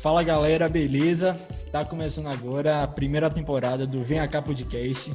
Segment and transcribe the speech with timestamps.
[0.00, 1.36] Fala galera, beleza?
[1.72, 5.12] Tá começando agora a primeira temporada do Vem Cá Podcast.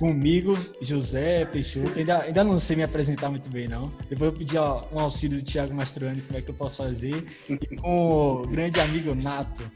[0.00, 1.96] Comigo, José Peixoto.
[1.96, 3.88] Ainda, ainda não sei me apresentar muito bem, não.
[4.10, 7.24] Depois eu pedi ó, um auxílio do Thiago Mastroani, como é que eu posso fazer.
[7.48, 9.70] E com o grande amigo Nato.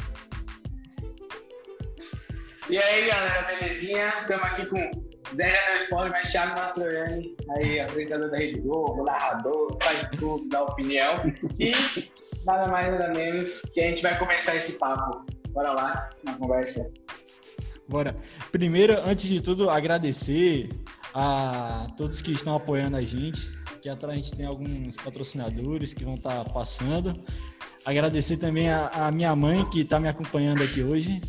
[2.68, 4.08] E aí, galera, belezinha?
[4.20, 4.90] Estamos aqui com
[5.36, 10.64] Zé Janel Esporte, mas Thiago Mastroianni, aí, apresentador da Rede Globo, narrador, faz tudo, dá
[10.64, 11.22] opinião.
[11.58, 11.70] E
[12.44, 15.24] nada mais, nada menos que a gente vai começar esse papo.
[15.50, 16.90] Bora lá, na conversa.
[17.88, 18.16] Bora.
[18.52, 20.70] Primeiro, antes de tudo, agradecer
[21.12, 23.50] a todos que estão apoiando a gente,
[23.82, 27.20] que atrás a gente tem alguns patrocinadores que vão estar tá passando.
[27.84, 31.20] Agradecer também a, a minha mãe que está me acompanhando aqui hoje.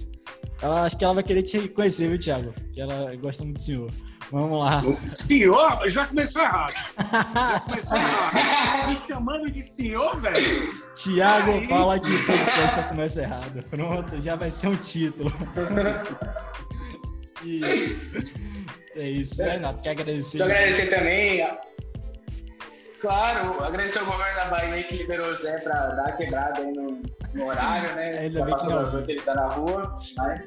[0.62, 2.54] Ela, acho que ela vai querer te conhecer, viu, Thiago?
[2.72, 3.92] Que ela gosta muito do senhor.
[4.32, 4.82] Vamos lá.
[5.28, 5.90] Senhor?
[5.90, 6.74] Já começou errado.
[6.74, 8.90] Já começou errado.
[8.90, 10.74] Me chamando de senhor, velho?
[10.96, 11.68] Tiago Aí...
[11.68, 13.64] fala que o podcast começa errado.
[13.70, 15.32] Pronto, já vai ser um título.
[17.44, 17.62] E...
[18.96, 19.82] É isso, né, Renato?
[19.82, 20.38] Quer agradecer?
[20.38, 21.48] Quero agradecer também.
[23.02, 26.72] Claro, agradecer ao governo da Bahia que liberou o Zé para dar a quebrada aí
[26.72, 27.02] no,
[27.34, 28.20] no horário, né?
[28.20, 29.04] Ainda bem que não.
[29.04, 30.42] Que ele tá na rua, mas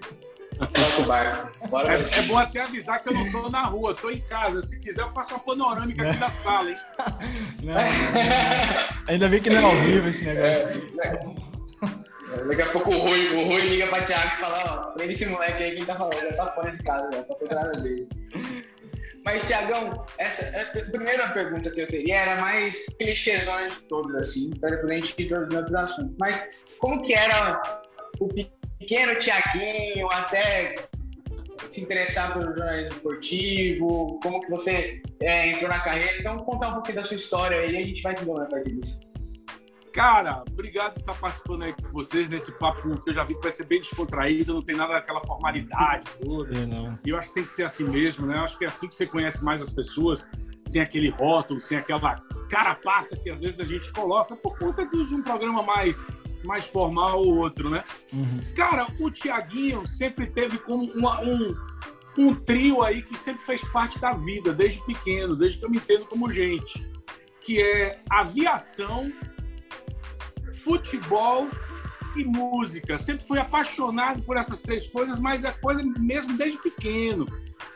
[0.60, 4.62] é, é, bom até avisar que eu não tô na rua, tô em casa.
[4.62, 6.77] Se quiser, eu faço uma panorâmica aqui da sala, hein?
[7.62, 7.74] Não,
[9.08, 10.92] ainda bem que não é ao vivo esse negócio.
[11.02, 15.12] É, daqui a pouco o Rui, o Rui liga pra Thiago e fala, ó, prende
[15.12, 18.08] esse moleque aí, quem tá falando, já tá fora de casa, já tá fora dele.
[19.24, 24.50] Mas, Tiagão, essa, a primeira pergunta que eu teria era mais clichêzona de todas, assim,
[24.61, 26.16] para a gente ir todos os outros assuntos.
[26.18, 26.46] Mas
[26.78, 27.62] como que era
[28.20, 28.28] o
[28.78, 30.77] pequeno Tiaguinho até
[31.69, 34.19] se interessar pelo jornalismo esportivo?
[34.22, 36.19] Como que você é, entrou na carreira?
[36.19, 38.47] Então, contar um pouquinho da sua história aí e a gente vai te dando a
[38.47, 39.00] partir disso.
[39.95, 43.42] Cara, obrigado por estar participando aí com vocês nesse papo que eu já vi que
[43.42, 46.52] vai ser bem descontraído, não tem nada daquela formalidade toda.
[46.52, 46.98] É.
[47.07, 48.39] E eu acho que tem que ser assim mesmo, né?
[48.39, 50.29] Eu acho que é assim que você conhece mais as pessoas,
[50.64, 52.17] sem aquele rótulo, sem aquela
[52.51, 56.05] carapaça que às vezes a gente coloca por conta de um programa mais
[56.46, 57.84] mais formal ou outro, né?
[58.12, 58.40] Uhum.
[58.55, 61.55] Cara, o Tiaguinho sempre teve como uma, um,
[62.16, 65.78] um trio aí que sempre fez parte da vida, desde pequeno, desde que eu me
[65.78, 66.86] entendo como gente,
[67.40, 69.12] que é aviação,
[70.62, 71.48] futebol
[72.16, 72.98] e música.
[72.98, 77.27] Sempre fui apaixonado por essas três coisas, mas é coisa mesmo desde pequeno,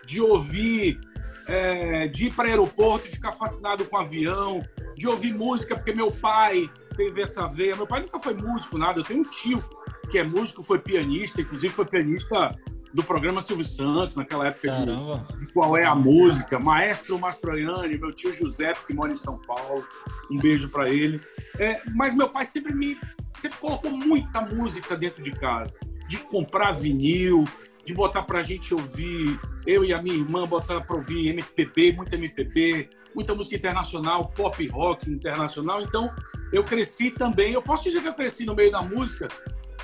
[0.06, 0.98] de ouvir,
[1.46, 4.62] é, de ir para aeroporto e ficar fascinado com avião,
[4.96, 7.76] de ouvir música, porque meu pai teve essa veia.
[7.76, 8.98] Meu pai nunca foi músico, nada.
[8.98, 9.62] Eu tenho um tio
[10.10, 12.59] que é músico, foi pianista, inclusive foi pianista
[12.92, 18.12] do programa Silvio Santos, naquela época de, de, Qual é a Música, Maestro Mastroianni, meu
[18.12, 19.87] tio José, que mora em São Paulo,
[20.31, 21.20] um beijo para ele.
[21.58, 22.98] É, mas meu pai sempre me
[23.34, 27.44] sempre colocou muita música dentro de casa, de comprar vinil,
[27.84, 32.16] de botar pra gente ouvir, eu e a minha irmã botar pra ouvir MPB, muita
[32.16, 35.82] MPB, muita música internacional, pop rock internacional.
[35.82, 36.10] Então,
[36.53, 39.28] eu cresci também, eu posso dizer que eu cresci no meio da música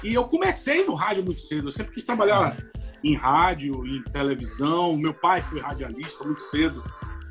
[0.03, 2.57] e eu comecei no rádio muito cedo, eu sempre quis trabalhar
[3.05, 4.97] em rádio, em televisão.
[4.97, 6.83] Meu pai foi radialista muito cedo.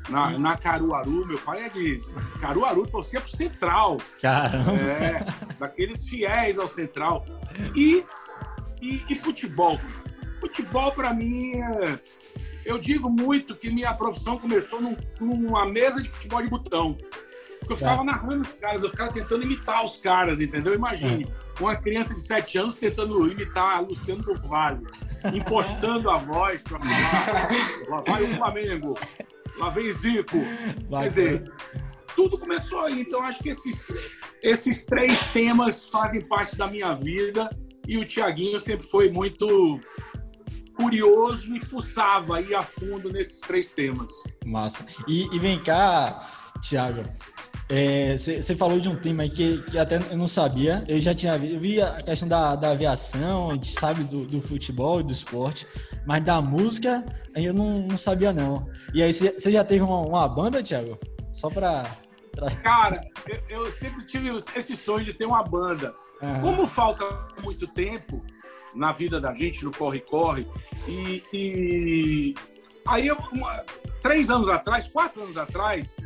[0.08, 2.00] Na, na Caruaru, meu pai é de
[2.40, 3.96] Caruaru, torcia pro Central.
[4.20, 4.72] Caramba!
[4.72, 5.26] É,
[5.58, 7.24] daqueles fiéis ao Central.
[7.74, 8.04] E,
[8.80, 9.80] e, e futebol.
[10.40, 11.98] Futebol, para mim, é...
[12.66, 16.98] eu digo muito que minha profissão começou num, numa mesa de futebol de botão.
[17.64, 18.04] Porque eu ficava é.
[18.04, 20.74] narrando os caras, eu ficava tentando imitar os caras, entendeu?
[20.74, 21.62] Imagine, é.
[21.62, 24.86] uma criança de 7 anos tentando imitar a Luciano do Vale,
[25.32, 27.48] impostando a voz para falar,
[27.88, 28.94] lá vai o Flamengo,
[29.56, 30.36] lá vem Zico.
[30.90, 31.52] Vai, Quer dizer,
[32.14, 33.00] tudo começou aí.
[33.00, 37.48] Então, acho que esses, esses três temas fazem parte da minha vida
[37.88, 39.80] e o Tiaguinho sempre foi muito
[40.76, 44.12] curioso e fuçava, ia a fundo nesses três temas.
[44.44, 44.84] Massa.
[45.08, 46.20] E, e vem cá,
[46.60, 47.04] Tiago,
[47.68, 50.84] você é, falou de um tema aí que, que, até eu não sabia.
[50.86, 54.40] Eu já tinha eu vi a questão da, da aviação, a gente sabe do, do
[54.42, 55.66] futebol e do esporte,
[56.06, 58.68] mas da música eu não, não sabia não.
[58.92, 60.98] E aí você já teve uma, uma, banda, Thiago?
[61.32, 61.84] Só para
[62.32, 62.50] pra...
[62.62, 65.94] Cara, eu, eu, sempre tive esse sonho de ter uma banda.
[66.20, 66.40] Uhum.
[66.42, 67.04] Como falta
[67.42, 68.22] muito tempo
[68.74, 70.46] na vida da gente, no corre-corre,
[70.88, 72.34] e, e,
[72.86, 73.64] aí eu, uma,
[74.02, 75.96] três anos atrás, quatro anos atrás,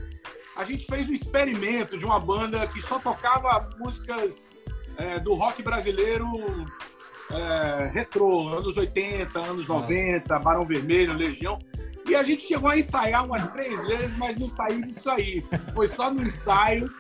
[0.59, 4.51] a gente fez um experimento de uma banda que só tocava músicas
[4.97, 6.27] é, do rock brasileiro
[7.31, 11.57] é, retrô, anos 80, anos 90, Barão Vermelho, Legião.
[12.09, 15.45] E a gente chegou a ensaiar umas três vezes, mas não saiu disso aí.
[15.73, 16.93] Foi só no ensaio.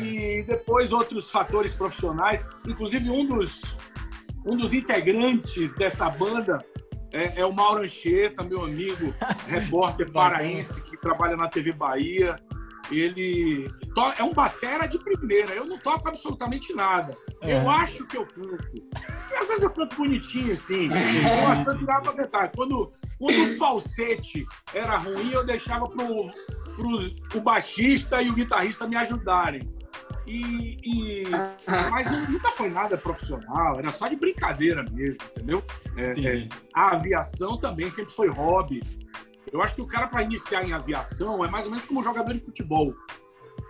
[0.00, 3.62] E depois outros fatores profissionais, inclusive um dos,
[4.46, 6.64] um dos integrantes dessa banda
[7.10, 9.12] é, é o Mauro Anchieta, meu amigo,
[9.48, 12.36] repórter paraense que trabalha na TV Bahia.
[12.90, 13.68] Ele
[14.18, 15.54] é um batera de primeira.
[15.54, 17.16] Eu não toco absolutamente nada.
[17.40, 17.52] É.
[17.52, 18.58] Eu acho que eu canto.
[19.38, 20.88] Às vezes eu canto bonitinho, assim.
[20.92, 22.50] Eu gosto de tirar pra detalhe.
[22.54, 26.06] Quando, quando o falsete era ruim, eu deixava pro,
[26.74, 29.68] pro o baixista e o guitarrista me ajudarem.
[30.26, 31.24] E, e,
[31.90, 35.62] mas nunca foi nada profissional, era só de brincadeira mesmo, entendeu?
[35.96, 38.82] É, é, a aviação também sempre foi hobby.
[39.54, 42.02] Eu acho que o cara, para iniciar em aviação, é mais ou menos como um
[42.02, 42.92] jogador de futebol.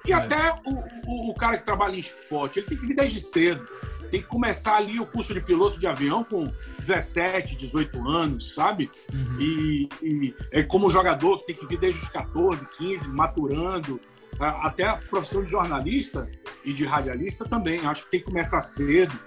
[0.07, 0.15] E é.
[0.15, 0.73] até o,
[1.07, 3.67] o, o, cara que trabalha em esporte, ele tem que vir desde cedo.
[4.11, 8.91] Tem que começar ali o curso de piloto de avião com 17, 18 anos, sabe?
[9.13, 9.41] Uhum.
[9.41, 14.01] E, e é como jogador que tem que vir desde os 14, 15, maturando
[14.41, 16.27] até a profissão de jornalista
[16.65, 17.87] e de radialista também.
[17.87, 19.19] Acho que tem que começar cedo,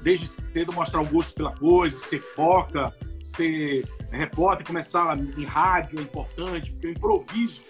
[0.00, 6.02] desde cedo mostrar o gosto pela coisa, ser foca, ser repórter, começar em rádio é
[6.02, 7.62] importante, porque o improviso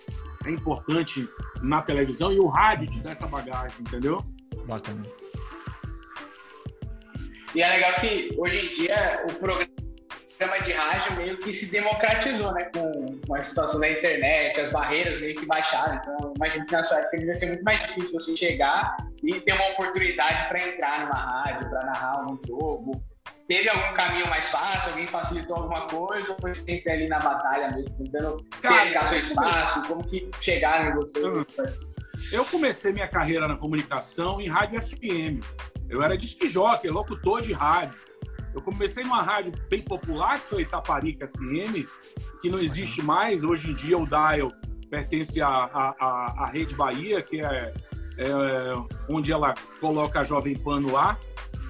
[0.44, 1.28] é importante
[1.62, 4.22] na televisão e o rádio te dá essa bagagem, entendeu?
[4.66, 5.02] Bacana.
[7.54, 9.74] E é legal que hoje em dia o programa
[10.36, 12.70] programa de rádio meio que se democratizou, né?
[12.74, 15.96] Com, com a situação da internet, as barreiras meio que baixaram.
[15.96, 19.52] Então, imagino que na sua época devia ser muito mais difícil você chegar e ter
[19.52, 23.02] uma oportunidade para entrar numa rádio, para narrar um jogo.
[23.46, 24.93] Teve algum caminho mais fácil?
[24.93, 26.32] Alguém facilitou alguma coisa?
[26.32, 29.82] Ou foi sempre ali na batalha mesmo, tentando pescar seu espaço?
[29.82, 31.20] Como que chegaram em você?
[32.32, 35.44] Eu comecei minha carreira na comunicação em rádio FM.
[35.91, 37.99] Eu era disc jockey, locutor de rádio.
[38.55, 41.87] Eu comecei numa rádio bem popular, que foi Itaparica FM,
[42.40, 43.44] que não existe mais.
[43.44, 44.50] Hoje em dia o Dial
[44.88, 47.75] pertence à, à, à Rede Bahia, que é,
[48.17, 48.31] é,
[49.11, 51.19] onde ela coloca a Jovem Pan no ar,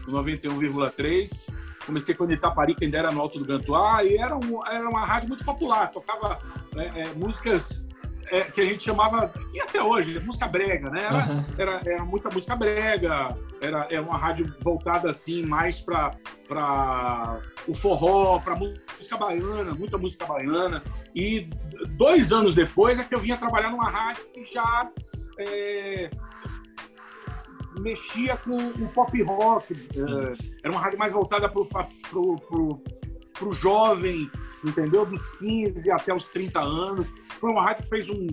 [0.06, 1.63] 91,3.
[1.86, 5.28] Comecei quando Itaparica ainda era no Alto do Gantuá, e era, um, era uma rádio
[5.28, 6.38] muito popular, tocava
[6.76, 7.86] é, é, músicas
[8.26, 11.04] é, que a gente chamava, e até hoje, música brega, né?
[11.04, 11.44] Era, uhum.
[11.58, 16.10] era, era, muita música brega, era, era uma rádio voltada assim mais para
[17.66, 20.82] o forró, para música baiana, muita música baiana.
[21.14, 21.48] E
[21.90, 24.90] dois anos depois é que eu vinha trabalhar numa rádio que já
[25.38, 26.10] é,
[27.80, 29.74] mexia com o pop rock.
[29.74, 30.32] É,
[30.62, 31.60] era uma rádio mais voltada para
[33.48, 34.30] o jovem,
[34.64, 35.04] entendeu?
[35.04, 37.12] Dos 15 até os 30 anos.
[37.40, 38.26] Foi uma rádio que fez um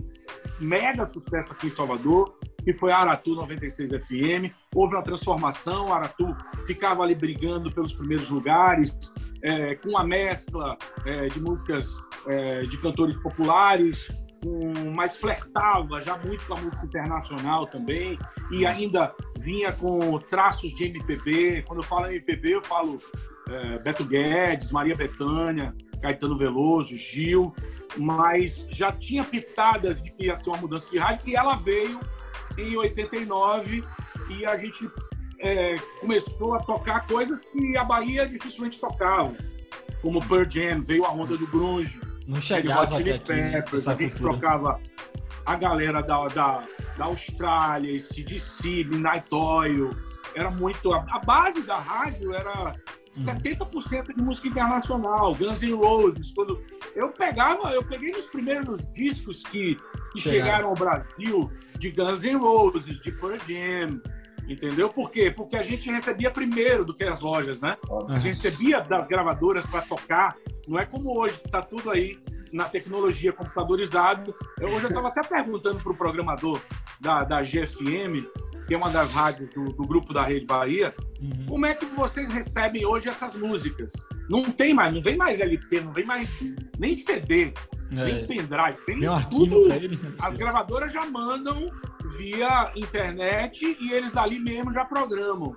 [0.60, 4.54] mega sucesso aqui em Salvador, que foi a Aratu 96 FM.
[4.74, 6.36] Houve uma transformação, a Aratu
[6.66, 8.96] ficava ali brigando pelos primeiros lugares,
[9.42, 11.98] é, com a mescla é, de músicas
[12.28, 14.12] é, de cantores populares,
[14.42, 18.18] com, mas flertava já muito com a música internacional também,
[18.52, 21.64] e ainda vinha com traços de MPB.
[21.64, 22.98] Quando eu falo MPB, eu falo
[23.50, 27.54] é, Beto Guedes, Maria Bethânia, Caetano Veloso, Gil,
[27.98, 32.00] mas já tinha pitadas de que ia ser uma mudança de rádio e ela veio
[32.58, 33.84] em 89
[34.30, 34.90] e a gente
[35.40, 39.36] é, começou a tocar coisas que a Bahia dificilmente tocava,
[40.02, 42.00] como Pearl Jam, veio a onda do grunge,
[42.31, 44.80] não chegava até aqui, Peppers, a gente trocava
[45.45, 46.63] a galera da, da,
[46.98, 49.89] da Austrália, esse DC, Night Oil,
[50.34, 52.74] era muito a, a base da rádio era
[53.12, 56.32] 70% de música internacional, Guns N' Roses.
[56.32, 56.63] Quando
[56.96, 59.77] eu pegava, eu peguei nos primeiros discos que,
[60.13, 64.01] que chegaram ao Brasil de Guns N' Roses, de Pearl Jam,
[64.51, 64.89] entendeu?
[64.89, 65.31] Por quê?
[65.31, 67.77] Porque a gente recebia primeiro do que as lojas, né?
[68.10, 70.36] A gente recebia das gravadoras para tocar.
[70.67, 72.20] Não é como hoje, que tá tudo aí
[72.51, 74.36] na tecnologia computadorizado.
[74.60, 76.60] Eu, hoje eu estava até perguntando para o programador
[77.00, 78.27] da, da GFM
[78.72, 81.46] que é uma das rádios do, do grupo da Rede Bahia, uhum.
[81.46, 83.91] como é que vocês recebem hoje essas músicas?
[84.29, 86.41] Não tem mais, não vem mais LP, não vem mais
[86.79, 87.53] nem CD,
[87.91, 87.96] é.
[88.05, 89.74] nem pendrive, tem um tudo.
[89.74, 91.70] Ele, as gravadoras já mandam
[92.18, 95.56] via internet e eles dali mesmo já programam.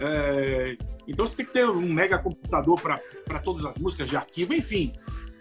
[0.00, 0.76] É,
[1.06, 4.92] então você tem que ter um mega computador para todas as músicas de arquivo, enfim.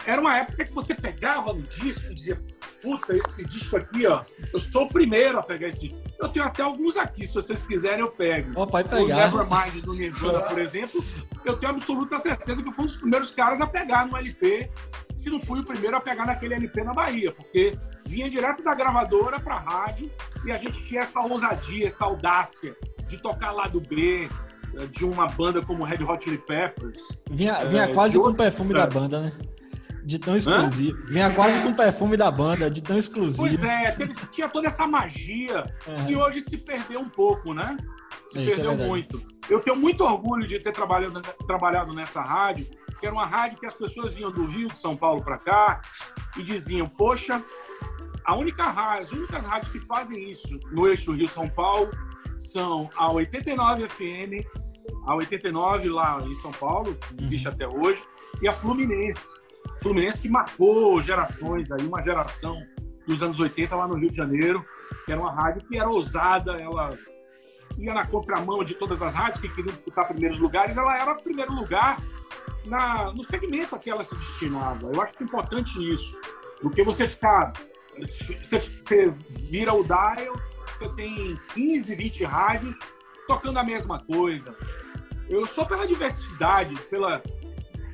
[0.06, 2.42] Era uma época que você pegava no disco e dizia,
[2.82, 4.24] puta, esse disco aqui, ó,
[4.54, 5.98] eu sou o primeiro a pegar esse disco.
[6.20, 8.52] Eu tenho até alguns aqui, se vocês quiserem eu pego.
[8.56, 9.04] Oh, pode pegar.
[9.04, 11.04] O Nevermind do Nirvana, por exemplo,
[11.44, 14.70] eu tenho absoluta certeza que eu fui um dos primeiros caras a pegar no LP,
[15.16, 18.74] se não fui o primeiro a pegar naquele LP na Bahia, porque vinha direto da
[18.74, 20.12] gravadora para rádio
[20.46, 22.76] e a gente tinha essa ousadia, essa audácia
[23.08, 24.30] de tocar lado B,
[24.76, 27.02] eh, de uma banda como Red Hot Chili Peppers.
[27.30, 29.32] Vinha, vinha é, quase com o perfume da banda, né?
[30.08, 30.98] De tão exclusivo.
[30.98, 31.06] Hã?
[31.08, 33.46] Vinha quase com o perfume da banda, de tão exclusivo.
[33.46, 36.06] Pois é, teve, tinha toda essa magia uhum.
[36.06, 37.76] que hoje se perdeu um pouco, né?
[38.30, 39.22] Se Isso é perdeu é muito.
[39.50, 42.66] eu tenho muito orgulho de ter trabalhado, trabalhado nessa rádio,
[43.02, 45.82] que era uma rádio que as pessoas vinham do Rio, de São Paulo para cá
[46.38, 47.44] e diziam: Poxa,
[48.24, 51.92] a única rádio, as únicas rádios que fazem isso no eixo Rio-São Paulo
[52.38, 54.48] são a 89 FM,
[55.06, 57.54] a 89 lá em São Paulo, que existe uhum.
[57.54, 58.02] até hoje,
[58.42, 59.46] e a Fluminense.
[59.82, 62.62] Fluminense que marcou gerações, aí uma geração
[63.06, 64.66] dos anos 80 lá no Rio de Janeiro,
[65.06, 66.98] que era uma rádio que era ousada, ela
[67.78, 71.54] ia na contramão de todas as rádios que queriam disputar primeiros lugares, ela era primeiro
[71.54, 72.00] lugar
[72.66, 74.90] na, no segmento a que ela se destinava.
[74.94, 76.18] Eu acho que é importante isso,
[76.62, 77.54] do que você ficar.
[77.98, 79.14] Você, você
[79.50, 80.36] vira o dial,
[80.68, 82.78] você tem 15, 20 rádios
[83.28, 84.56] tocando a mesma coisa.
[85.30, 87.22] Eu sou pela diversidade, pela.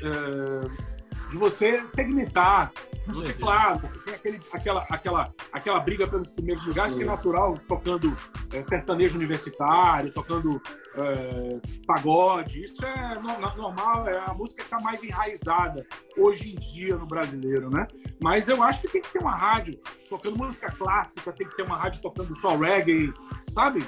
[0.02, 0.93] Uh,
[1.34, 2.72] de você segmentar.
[3.08, 7.00] Você, claro, tem aquele, aquela, aquela, aquela briga pelos primeiros lugares Sim.
[7.00, 8.16] que é natural, tocando
[8.54, 10.62] é, sertanejo universitário, tocando
[10.96, 12.64] é, pagode.
[12.64, 15.86] Isso é no, normal, é, a música está mais enraizada
[16.18, 17.88] hoje em dia no brasileiro, né?
[18.22, 19.78] Mas eu acho que tem que ter uma rádio
[20.10, 23.12] tocando música clássica, tem que ter uma rádio tocando só reggae,
[23.50, 23.86] sabe?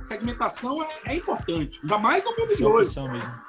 [0.00, 2.98] segmentação é, é importante, ainda mais no mundo de hoje.
[3.00, 3.48] Mesmo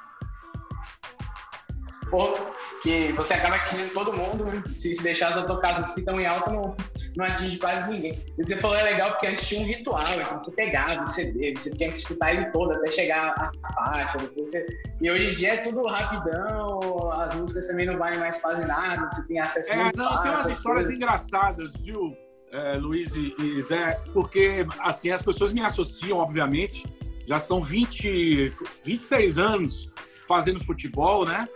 [2.82, 4.62] que você acaba atingindo todo mundo, né?
[4.74, 6.76] se, se deixar as que estão em alta, não,
[7.16, 8.18] não atinge quase ninguém.
[8.38, 11.54] E você falou é legal porque antes tinha um ritual, então você pegava o CD,
[11.54, 14.18] você tinha que escutar ele todo até chegar à faixa.
[14.36, 14.66] Você...
[15.00, 19.08] E hoje em dia é tudo rapidão, as músicas também não valem mais quase nada,
[19.10, 20.94] você tem acesso é, não, fácil, tem umas histórias coisas.
[20.94, 22.16] engraçadas, viu,
[22.52, 24.00] é, Luiz e, e Zé?
[24.12, 26.84] Porque, assim, as pessoas me associam, obviamente,
[27.26, 28.52] já são 20,
[28.84, 29.90] 26 anos
[30.30, 31.48] fazendo futebol, né?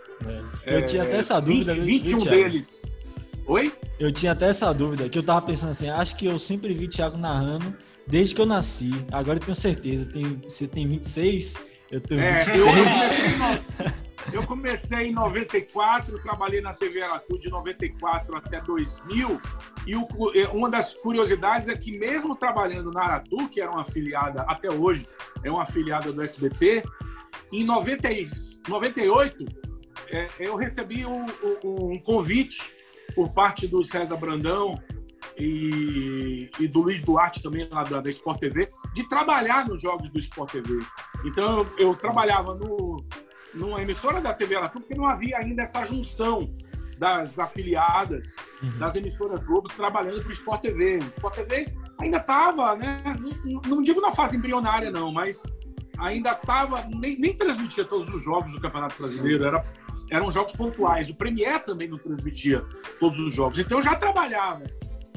[0.65, 0.77] É.
[0.77, 1.73] Eu tinha até essa dúvida.
[1.73, 2.81] 20, 21 viu, deles.
[3.47, 3.71] Oi?
[3.97, 6.89] Eu tinha até essa dúvida, que eu tava pensando assim, acho que eu sempre vi
[6.89, 7.73] Thiago narrando
[8.05, 8.91] desde que eu nasci.
[9.13, 10.11] Agora eu tenho certeza.
[10.11, 11.55] Tem, você tem 26,
[11.89, 12.57] eu tenho é, 23.
[12.57, 14.01] Eu comecei,
[14.33, 19.41] eu comecei em 94, trabalhei na TV Aratu de 94 até 2000.
[19.87, 20.05] E o,
[20.51, 25.07] uma das curiosidades é que, mesmo trabalhando na Aratu, que era uma afiliada, até hoje,
[25.43, 26.83] é uma afiliada do SBT,
[27.51, 28.09] em 90,
[28.67, 29.45] 98
[30.09, 32.61] é, eu recebi um, um, um, convite
[33.15, 34.75] por parte do César Brandão
[35.37, 40.11] e, e do Luiz Duarte também lá da, da, Sport TV de trabalhar nos jogos
[40.11, 40.79] do Sport TV.
[41.25, 43.03] Então eu, eu trabalhava no,
[43.53, 46.53] numa emissora da TV Aratu porque não havia ainda essa junção
[46.97, 48.77] das afiliadas uhum.
[48.77, 50.97] das emissoras Globo trabalhando para o Sport TV.
[50.99, 53.03] O Sport TV ainda estava, né?
[53.43, 55.43] Não, não, digo na fase embrionária não, mas
[55.97, 59.45] ainda estava nem, nem transmitia todos os jogos do Campeonato Brasileiro.
[59.45, 59.65] Era
[60.09, 61.09] eram jogos pontuais.
[61.09, 62.63] O Premier também não transmitia
[62.99, 63.59] todos os jogos.
[63.59, 64.63] Então eu já trabalhava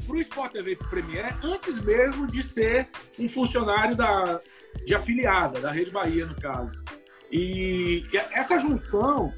[0.05, 4.41] para o Sport TV Premier antes mesmo de ser um funcionário da,
[4.85, 6.71] de afiliada, da Rede Bahia, no caso.
[7.31, 9.31] E, essa junção,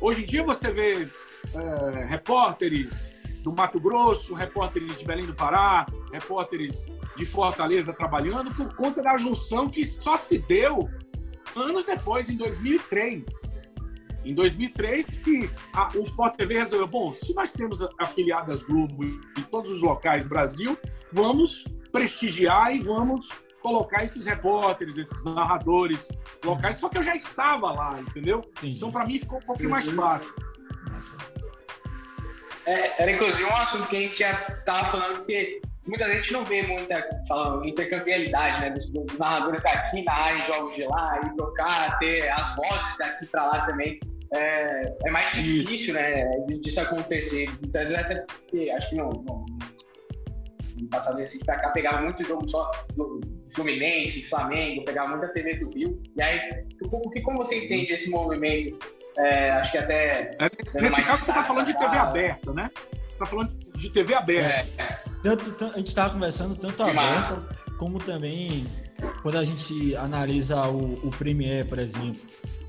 [0.00, 1.08] hoje em dia você vê
[1.54, 3.11] é, repórteres
[3.42, 9.16] do Mato Grosso, repórteres de Belém do Pará, repórteres de Fortaleza trabalhando por conta da
[9.16, 10.88] junção que só se deu
[11.54, 13.62] anos depois, em 2003
[14.24, 19.42] em 2003, que a, o Sport TV resolveu, bom, se nós temos afiliadas Globo em
[19.50, 20.78] todos os locais do Brasil,
[21.10, 23.28] vamos prestigiar e vamos
[23.60, 26.08] colocar esses repórteres, esses narradores
[26.44, 28.42] locais, só que eu já estava lá, entendeu?
[28.58, 28.76] Entendi.
[28.76, 30.32] Então, para mim, ficou um pouquinho mais fácil.
[32.66, 36.44] É, era inclusive um assunto que a gente já estava falando, porque muita gente não
[36.44, 41.20] vê muita falando, intercambialidade né, dos, dos narradores daqui na área em jogos de lá
[41.24, 43.98] e trocar, ter as vozes daqui para lá também
[44.32, 45.92] é, é mais difícil, Isso.
[45.92, 46.24] né,
[46.60, 47.48] disso acontecer.
[47.60, 49.44] Muitas vezes até porque, acho que não, não
[50.80, 53.20] no passado assim, pra cá pegava muito jogo só do
[53.54, 56.02] Fluminense, Flamengo, pegava muita TV do Rio.
[56.16, 58.78] E aí, o que como você entende esse movimento?
[59.18, 60.36] É, acho que até.
[60.38, 60.50] É,
[60.80, 62.70] nesse caso, você está falando de TV aberta, né?
[62.74, 64.82] Você está falando de TV aberta.
[64.82, 64.98] É.
[65.22, 67.46] Tanto, a gente estava conversando tanto aberta,
[67.78, 68.66] como também
[69.22, 72.20] quando a gente analisa o, o Premier, por exemplo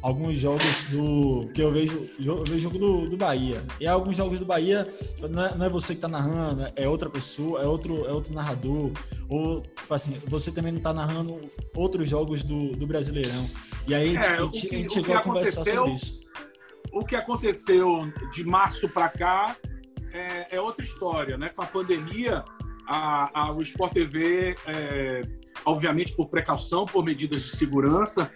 [0.03, 1.49] alguns jogos do.
[1.53, 3.63] que eu vejo, eu vejo jogo do, do Bahia.
[3.79, 4.87] E alguns jogos do Bahia,
[5.29, 8.33] não é, não é você que tá narrando, é outra pessoa, é outro, é outro
[8.33, 8.91] narrador.
[9.29, 13.49] Ou, tipo assim, você também não tá narrando outros jogos do, do Brasileirão.
[13.87, 16.21] E aí é, a gente, que, a gente chegou a conversar sobre isso.
[16.93, 19.57] O que aconteceu de março para cá
[20.13, 21.49] é, é, outra história, né?
[21.49, 22.45] Com a pandemia,
[22.87, 25.23] a, a, o Sport TV, é,
[25.65, 28.31] obviamente por precaução, por medidas de segurança,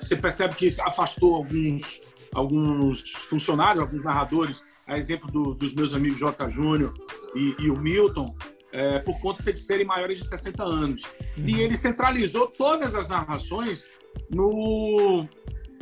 [0.00, 2.00] você percebe que afastou alguns,
[2.34, 6.50] alguns funcionários, alguns narradores, a exemplo do, dos meus amigos J.
[6.50, 6.92] Júnior
[7.34, 8.34] e, e, o Milton,
[8.72, 11.02] é, por conta de serem maiores de 60 anos.
[11.38, 11.44] Uhum.
[11.46, 13.88] E ele centralizou todas as narrações
[14.28, 15.28] no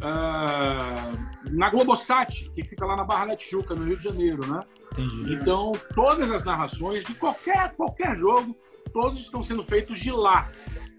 [0.02, 4.60] uh, na Globosat, que fica lá na Barra da Tijuca, no Rio de Janeiro, né?
[4.92, 5.34] Entendi.
[5.34, 8.56] Então, todas as narrações de qualquer, qualquer jogo,
[8.92, 10.50] todos estão sendo feitos de lá,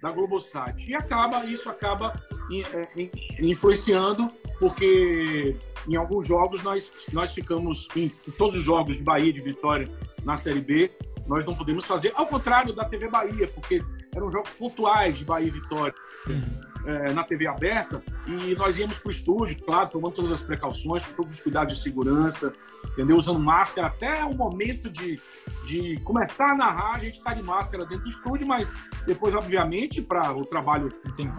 [0.01, 0.89] da Globosat.
[0.89, 2.13] E acaba, isso acaba
[2.51, 4.29] é, influenciando,
[4.59, 5.55] porque
[5.87, 9.89] em alguns jogos nós, nós ficamos, em todos os jogos de Bahia, de Vitória,
[10.23, 10.91] na Série B,
[11.27, 13.81] nós não podemos fazer, ao contrário da TV Bahia, porque
[14.13, 15.95] eram jogos pontuais de Bahia e Vitória.
[16.27, 20.41] Uhum é, na TV aberta e nós íamos para o estúdio, claro, tomando todas as
[20.41, 22.53] precauções, com todos os cuidados de segurança,
[22.85, 23.17] entendeu?
[23.17, 25.19] Usando máscara até o momento de,
[25.65, 28.71] de começar a narrar, a gente está de máscara dentro do estúdio, mas
[29.05, 30.89] depois, obviamente, para o trabalho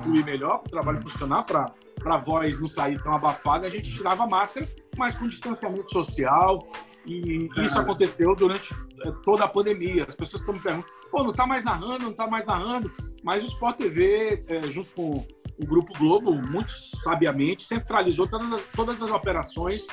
[0.02, 1.72] fluir melhor, para o trabalho funcionar, para
[2.04, 6.66] a voz não sair tão abafada, a gente tirava a máscara, mas com distanciamento social.
[7.06, 8.74] E isso aconteceu durante
[9.04, 10.06] é, toda a pandemia.
[10.08, 12.90] As pessoas estão me perguntando, pô, não está mais narrando, não está mais narrando.
[13.22, 15.26] Mas o Sport TV, é, junto com
[15.58, 19.86] o Grupo Globo, muito sabiamente, centralizou todas as, todas as operações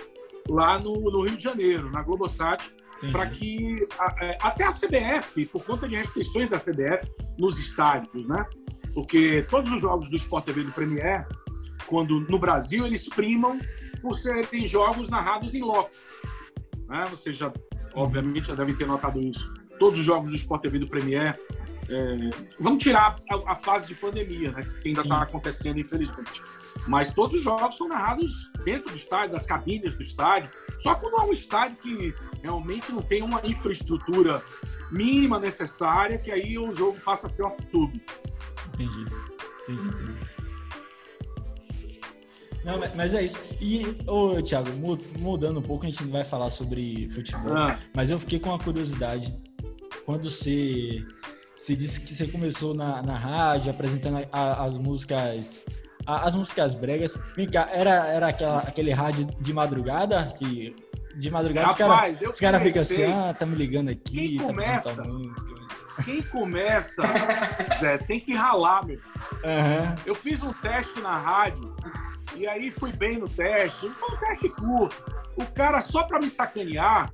[0.49, 2.73] lá no, no Rio de Janeiro, na Globosat,
[3.11, 8.27] para que a, é, até a CBF, por conta de restrições da CBF nos estádios,
[8.27, 8.45] né?
[8.93, 11.27] Porque todos os jogos do Sport TV do Premier,
[11.87, 13.59] quando no Brasil eles primam
[14.01, 15.91] por serem jogos narrados em loco.
[16.87, 17.05] Né?
[17.09, 17.51] Você já,
[17.93, 19.53] obviamente, já devem ter notado isso.
[19.79, 21.39] Todos os jogos do Sport TV do Premier
[21.89, 26.41] é, vamos tirar a, a, fase de pandemia, né, que ainda está acontecendo, infelizmente.
[26.87, 30.49] Mas todos os jogos são narrados dentro do estádio, das cabines do estádio.
[30.77, 34.43] Só quando há um estádio que realmente não tem uma infraestrutura
[34.91, 38.01] mínima necessária, que aí o jogo passa a ser off-tube.
[38.73, 39.05] Entendi.
[39.67, 40.41] Entendi, entendi.
[42.63, 43.37] Não, mas é isso.
[43.59, 44.69] E, ô, Thiago,
[45.17, 47.77] mudando um pouco, a gente não vai falar sobre futebol, ah.
[47.93, 49.35] mas eu fiquei com uma curiosidade.
[50.05, 51.03] Quando você
[51.61, 55.63] você disse que você começou na, na rádio, apresentando a, as músicas
[56.07, 57.19] a, as músicas bregas.
[57.35, 60.75] Vem cá, era, era aquela, aquele rádio de madrugada que
[61.15, 64.43] de madrugada Rapaz, os caras cara ficam assim, ah, tá me ligando aqui, quem tá
[64.45, 65.03] começa.
[66.03, 67.03] Quem começa,
[67.79, 68.97] Zé, tem que ralar, meu.
[68.97, 69.95] Uhum.
[70.03, 71.75] Eu fiz um teste na rádio
[72.35, 73.87] e aí fui bem no teste.
[73.87, 74.95] Foi um teste curto.
[75.35, 77.13] O cara, só pra me sacanear,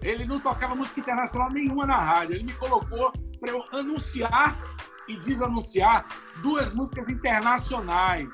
[0.00, 2.36] ele não tocava música internacional nenhuma na rádio.
[2.36, 4.62] Ele me colocou para eu anunciar
[5.08, 6.06] e desanunciar
[6.42, 8.28] duas músicas internacionais.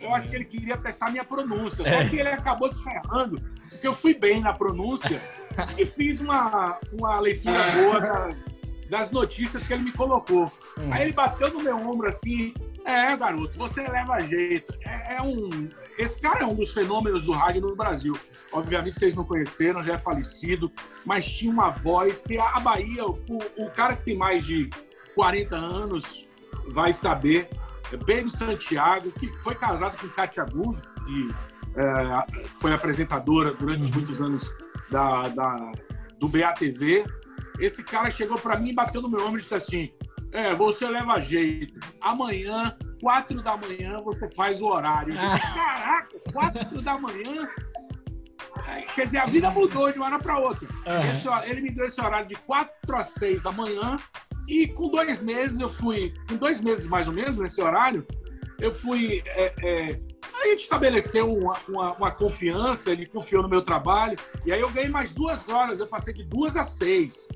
[0.00, 2.08] Eu acho que ele queria testar minha pronúncia, só é.
[2.08, 5.20] que ele acabou se ferrando, porque eu fui bem na pronúncia
[5.78, 8.30] e fiz uma, uma leitura boa da,
[8.90, 10.52] das notícias que ele me colocou.
[10.78, 10.92] Hum.
[10.92, 12.52] Aí ele bateu no meu ombro assim,
[12.84, 14.74] é, garoto, você leva jeito.
[14.84, 15.68] É, é, um.
[15.98, 18.14] Esse cara é um dos fenômenos do rádio no Brasil.
[18.52, 20.70] Obviamente vocês não conheceram, já é falecido,
[21.04, 23.18] mas tinha uma voz que a Bahia, o,
[23.56, 24.70] o cara que tem mais de
[25.14, 26.28] 40 anos
[26.68, 27.48] vai saber.
[27.90, 31.30] Baby Santiago, que foi casado com Katia Guzzo, que
[31.76, 33.90] é, foi apresentadora durante uhum.
[33.90, 34.50] muitos anos
[34.90, 35.72] da, da,
[36.18, 37.04] do BATV.
[37.60, 39.92] Esse cara chegou para mim, bateu no meu ombro e disse assim:
[40.32, 41.78] é, você leva jeito.
[42.00, 45.14] Amanhã, quatro da manhã, você faz o horário.
[45.18, 45.38] Ah.
[45.54, 47.48] Caraca, quatro da manhã.
[48.94, 50.66] Quer dizer, a vida mudou de uma hora para outra.
[50.68, 51.38] Uhum.
[51.40, 53.98] Esse, ele me deu esse horário de quatro a seis da manhã.
[54.48, 58.06] E com dois meses eu fui, com dois meses mais ou menos nesse horário,
[58.58, 59.22] eu fui.
[59.26, 59.96] É, é,
[60.34, 64.70] a gente estabeleceu uma, uma, uma, confiança, ele confiou no meu trabalho, e aí eu
[64.70, 67.28] ganhei mais duas horas, eu passei de duas a seis.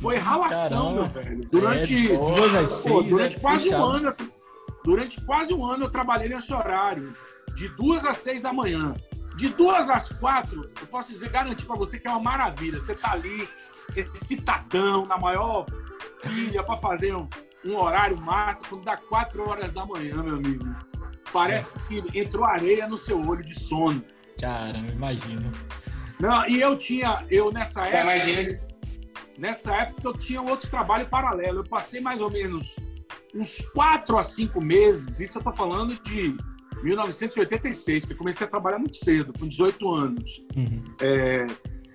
[0.00, 1.48] Foi ralação, meu velho.
[1.50, 3.82] Durante, é, duas pô, durante é quase puxado.
[3.82, 4.14] um ano,
[4.84, 7.14] durante quase um ano eu trabalhei nesse horário,
[7.54, 8.94] de duas às seis da manhã.
[9.36, 12.80] De duas às quatro, eu posso dizer, garantir para você que é uma maravilha.
[12.80, 13.48] Você tá ali,
[13.96, 15.66] excitadão, na maior
[16.22, 17.28] pilha, para fazer um,
[17.64, 20.64] um horário máximo, quando dá quatro horas da manhã, meu amigo.
[21.32, 22.00] Parece é.
[22.00, 24.04] que entrou areia no seu olho de sono.
[24.40, 25.50] Caramba, imagino.
[26.20, 28.14] Não, e eu tinha, eu nessa Você época.
[28.14, 28.73] Imagina
[29.38, 31.60] Nessa época eu tinha outro trabalho paralelo.
[31.60, 32.76] Eu passei mais ou menos
[33.34, 36.36] uns quatro a cinco meses, isso eu estou falando de
[36.82, 40.44] 1986, que eu comecei a trabalhar muito cedo, com 18 anos.
[40.54, 40.84] Uhum.
[41.00, 41.46] É,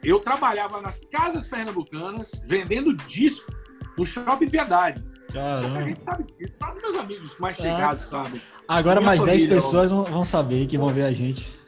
[0.04, 3.52] eu trabalhava nas casas pernambucanas, vendendo disco
[3.98, 5.04] no Shopping Piedade.
[5.32, 5.80] Caramba.
[5.80, 7.62] A gente sabe disso, sabe meus amigos mais ah.
[7.62, 8.24] chegados, ah.
[8.24, 8.42] sabem.
[8.68, 10.04] Agora mais família, 10 pessoas ó.
[10.04, 11.60] vão saber que vão ver a gente.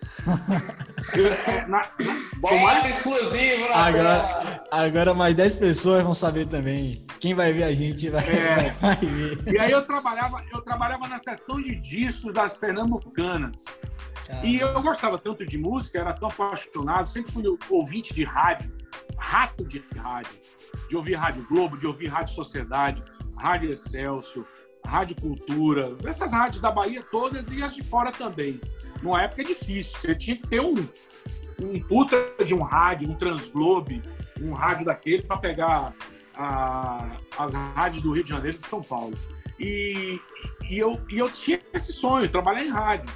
[2.42, 3.74] Tomate exclusivo, né?
[3.74, 7.06] agora, agora mais 10 pessoas vão saber também.
[7.20, 8.70] Quem vai ver a gente vai, é.
[8.82, 9.54] vai ver.
[9.54, 13.66] E aí eu trabalhava, eu trabalhava na seção de discos das Pernambucanas.
[14.28, 14.46] Caramba.
[14.46, 18.72] E eu gostava tanto de música, era tão apaixonado, sempre fui ouvinte de rádio
[19.22, 20.34] rato de rádio,
[20.90, 23.04] de ouvir Rádio Globo, de ouvir Rádio Sociedade,
[23.42, 24.46] Rádio Excelsior,
[24.86, 28.62] Rádio Cultura, essas rádios da Bahia todas e as de fora também.
[29.02, 30.76] Numa época difícil, você tinha que ter um,
[31.60, 34.04] um puta de um rádio, um Transglobe,
[34.40, 35.94] um rádio daquele para pegar
[36.36, 39.18] a, as rádios do Rio de Janeiro e de São Paulo.
[39.60, 40.20] E,
[40.70, 43.10] e, eu, e eu tinha esse sonho, trabalhar em rádio.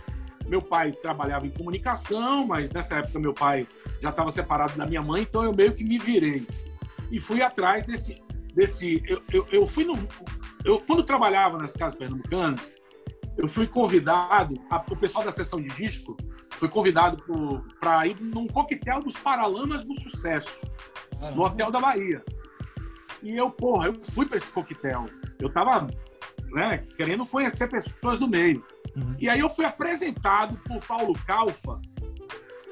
[0.48, 3.68] Meu pai trabalhava em comunicação, mas nessa época meu pai
[4.00, 6.48] já estava separado da minha mãe, então eu meio que me virei.
[7.12, 8.25] E fui atrás desse.
[8.56, 9.94] Desse eu, eu, eu fui no.
[10.64, 12.74] Eu, quando trabalhava nas casas pernambucanas,
[13.38, 16.16] eu fui convidado, a, o pessoal da sessão de disco
[16.52, 17.22] foi convidado
[17.80, 20.66] para ir num coquetel dos Paralamas do Sucesso,
[21.36, 22.24] no Hotel da Bahia.
[23.22, 25.06] E eu, porra, eu fui para esse coquetel.
[25.40, 25.88] Eu tava
[26.52, 28.64] né, querendo conhecer pessoas do meio.
[28.96, 29.16] Uhum.
[29.20, 31.82] E aí eu fui apresentado por Paulo Calfa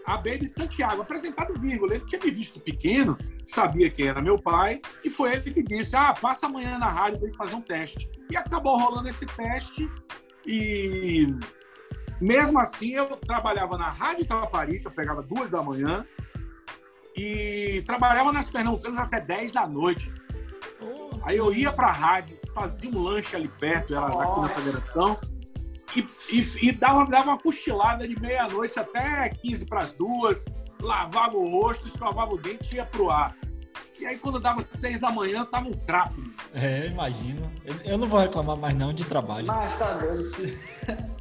[0.05, 1.95] a Baby Santiago, apresentado vírgula.
[1.95, 5.95] Ele tinha me visto pequeno, sabia quem era meu pai, e foi ele que disse:
[5.95, 8.09] Ah, passa amanhã na rádio para fazer um teste.
[8.29, 9.89] E acabou rolando esse teste,
[10.45, 11.27] e
[12.19, 16.05] mesmo assim eu trabalhava na Rádio Itaparica, pegava duas da manhã,
[17.15, 20.11] e trabalhava nas Pernambucanas até 10 da noite.
[21.23, 25.17] Aí eu ia para a rádio, fazia um lanche ali perto, era aqui nessa geração,
[25.95, 30.45] e, e, e, dava, dava uma cochilada de meia-noite até 15 para as duas,
[30.81, 33.35] lavava o rosto, escovava o dente e ia pro ar.
[33.99, 36.21] E aí, quando dava seis da manhã, tava um trapo.
[36.53, 37.49] É, imagino.
[37.63, 39.47] Eu, eu, não vou reclamar mais não de trabalho.
[39.47, 40.57] Mas tá doido.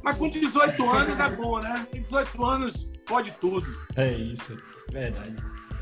[0.03, 1.87] Mas com 18 anos é boa, né?
[1.91, 3.65] Com 18 anos pode tudo.
[3.95, 5.35] É isso, verdade.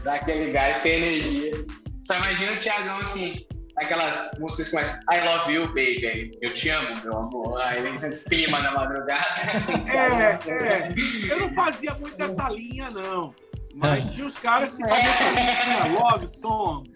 [0.04, 1.66] Dá aquele gás, tem energia.
[2.06, 3.46] Só imagina o Thiagão assim,
[3.82, 6.38] aquelas músicas que começam I love you, baby.
[6.42, 7.62] Eu te amo, meu amor.
[7.62, 7.82] Aí
[8.30, 9.42] pima na madrugada.
[9.88, 10.94] É, é.
[11.30, 13.34] Eu não fazia muito essa linha, não.
[13.74, 16.92] Mas tinha os caras que faziam essa linha, love songs.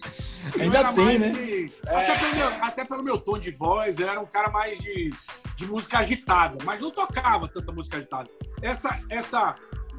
[0.59, 1.29] Ainda tem, né?
[1.29, 1.71] De...
[1.87, 1.95] É.
[1.95, 5.11] Até, pelo meu, até, pelo meu, tom de voz, eu era um cara mais de,
[5.55, 8.29] de música agitada, mas não tocava tanta música agitada.
[8.61, 9.55] Essa, essa,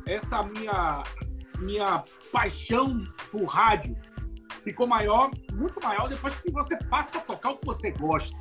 [0.07, 1.03] essa minha,
[1.59, 3.97] minha paixão por rádio
[4.63, 8.37] ficou maior, muito maior depois que você passa a tocar o que você gosta.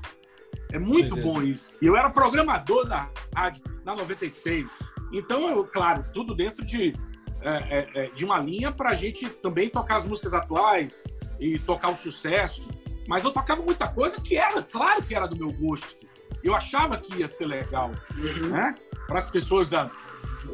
[0.71, 1.75] É muito bom isso.
[1.81, 4.67] E eu era programador da rádio na 96.
[5.13, 6.93] Então, eu, claro, tudo dentro de,
[7.41, 11.03] é, é, é de uma linha para a gente também tocar as músicas atuais
[11.39, 12.67] e tocar o sucesso.
[13.07, 15.95] Mas eu tocava muita coisa que era, claro que era do meu gosto.
[16.43, 18.49] Eu achava que ia ser legal, uhum.
[18.49, 18.75] né?
[19.07, 19.91] Para as pessoas da,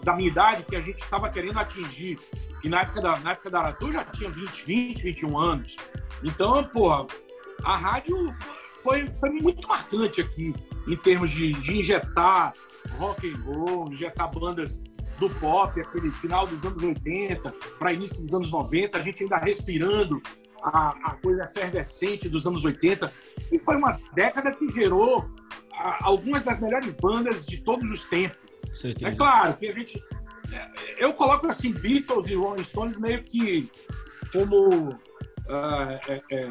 [0.04, 2.18] da minha idade que a gente estava querendo atingir
[2.62, 5.76] que na época da, na época da Aratu já tinha 20, 20, 21 anos.
[6.24, 7.08] Então, pô,
[7.64, 8.34] a rádio
[8.84, 10.54] foi, foi muito marcante aqui,
[10.88, 12.54] em termos de, de injetar
[12.98, 14.82] rock and roll, injetar bandas
[15.20, 19.38] do pop, aquele final dos anos 80 para início dos anos 90, a gente ainda
[19.38, 20.22] respirando
[20.64, 23.12] a, a coisa efervescente dos anos 80.
[23.52, 25.30] E foi uma década que gerou
[25.74, 28.38] algumas das melhores bandas de todos os tempos.
[29.02, 30.02] É claro que a gente
[30.98, 33.72] eu coloco assim Beatles e Rolling Stones meio que
[34.32, 34.98] como uh,
[36.08, 36.50] é, é,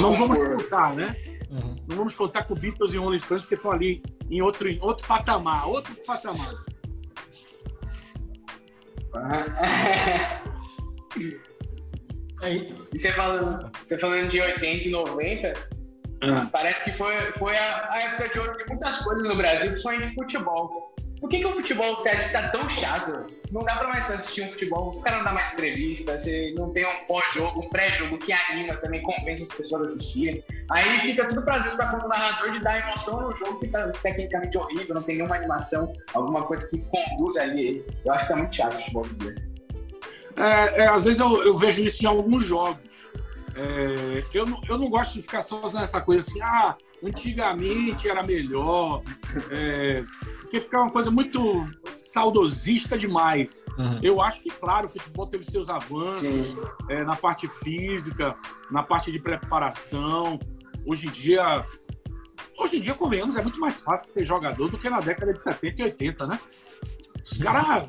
[0.00, 1.14] não vamos contar, né?
[1.50, 1.74] Uhum.
[1.88, 4.00] Não vamos contar com Beatles e Rolling Stones porque estão ali
[4.30, 6.64] em outro, em outro patamar, outro patamar.
[11.16, 11.38] e
[12.90, 15.52] você falando, você falando de 80 e 90,
[16.30, 16.46] uhum.
[16.46, 20.14] parece que foi, foi a, a época de ouro de muitas coisas no Brasil, principalmente
[20.14, 20.94] futebol.
[21.20, 23.26] Por que, que o futebol você acha que tá tão chato?
[23.50, 26.70] Não dá pra mais assistir um futebol, o cara não dá mais entrevista, você não
[26.70, 30.44] tem um pós-jogo, um pré-jogo que anima também, convence as pessoas a assistirem.
[30.70, 33.88] Aí fica tudo pra vezes pra do narrador de dar emoção no jogo que tá
[34.02, 37.82] tecnicamente horrível, não tem nenhuma animação, alguma coisa que conduz ali.
[38.04, 39.54] Eu acho que tá muito chato o futebol do
[40.36, 42.93] é, é, às vezes eu, eu, vejo isso em alguns jogos.
[43.56, 48.08] É, eu, não, eu não gosto de ficar só fazendo essa coisa assim, ah, antigamente
[48.08, 49.02] era melhor.
[49.50, 50.04] É,
[50.40, 53.64] porque fica uma coisa muito saudosista demais.
[53.78, 54.00] Uhum.
[54.02, 56.56] Eu acho que, claro, o futebol teve seus avanços
[56.88, 58.36] é, na parte física,
[58.70, 60.38] na parte de preparação.
[60.86, 61.64] Hoje em dia,
[62.58, 65.40] hoje em dia, convenhamos, é muito mais fácil ser jogador do que na década de
[65.40, 66.40] 70 e 80, né?
[67.24, 67.88] Os caras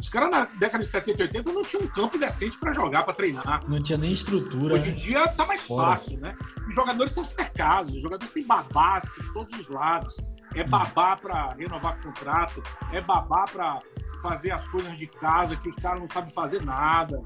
[0.00, 3.02] os caras na década de 70 e 80 não tinham um campo decente para jogar,
[3.02, 3.62] para treinar.
[3.68, 4.74] Não tinha nem estrutura.
[4.74, 5.90] Hoje em dia tá mais Fora.
[5.90, 6.34] fácil, né?
[6.66, 10.16] Os jogadores são cercados, os jogadores têm babás por todos os lados.
[10.54, 13.80] É babá para renovar contrato, é babá para
[14.22, 17.22] fazer as coisas de casa que os caras não sabem fazer nada.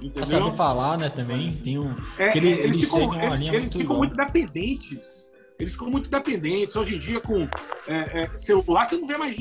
[0.00, 0.26] Entendeu?
[0.26, 1.52] Sabe falar, né, também.
[1.56, 1.94] Tem um.
[2.18, 5.25] É, ele, eles, eles, ficam, é, eles muito ficam muito dependentes.
[5.58, 6.76] Eles ficam muito dependentes.
[6.76, 7.42] Hoje em dia, com
[7.86, 9.36] é, é, celular, você não vê mais,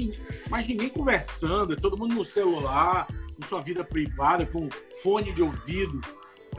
[0.49, 4.69] mais ninguém conversando, é todo mundo no celular, com sua vida privada, com
[5.03, 5.99] fone de ouvido.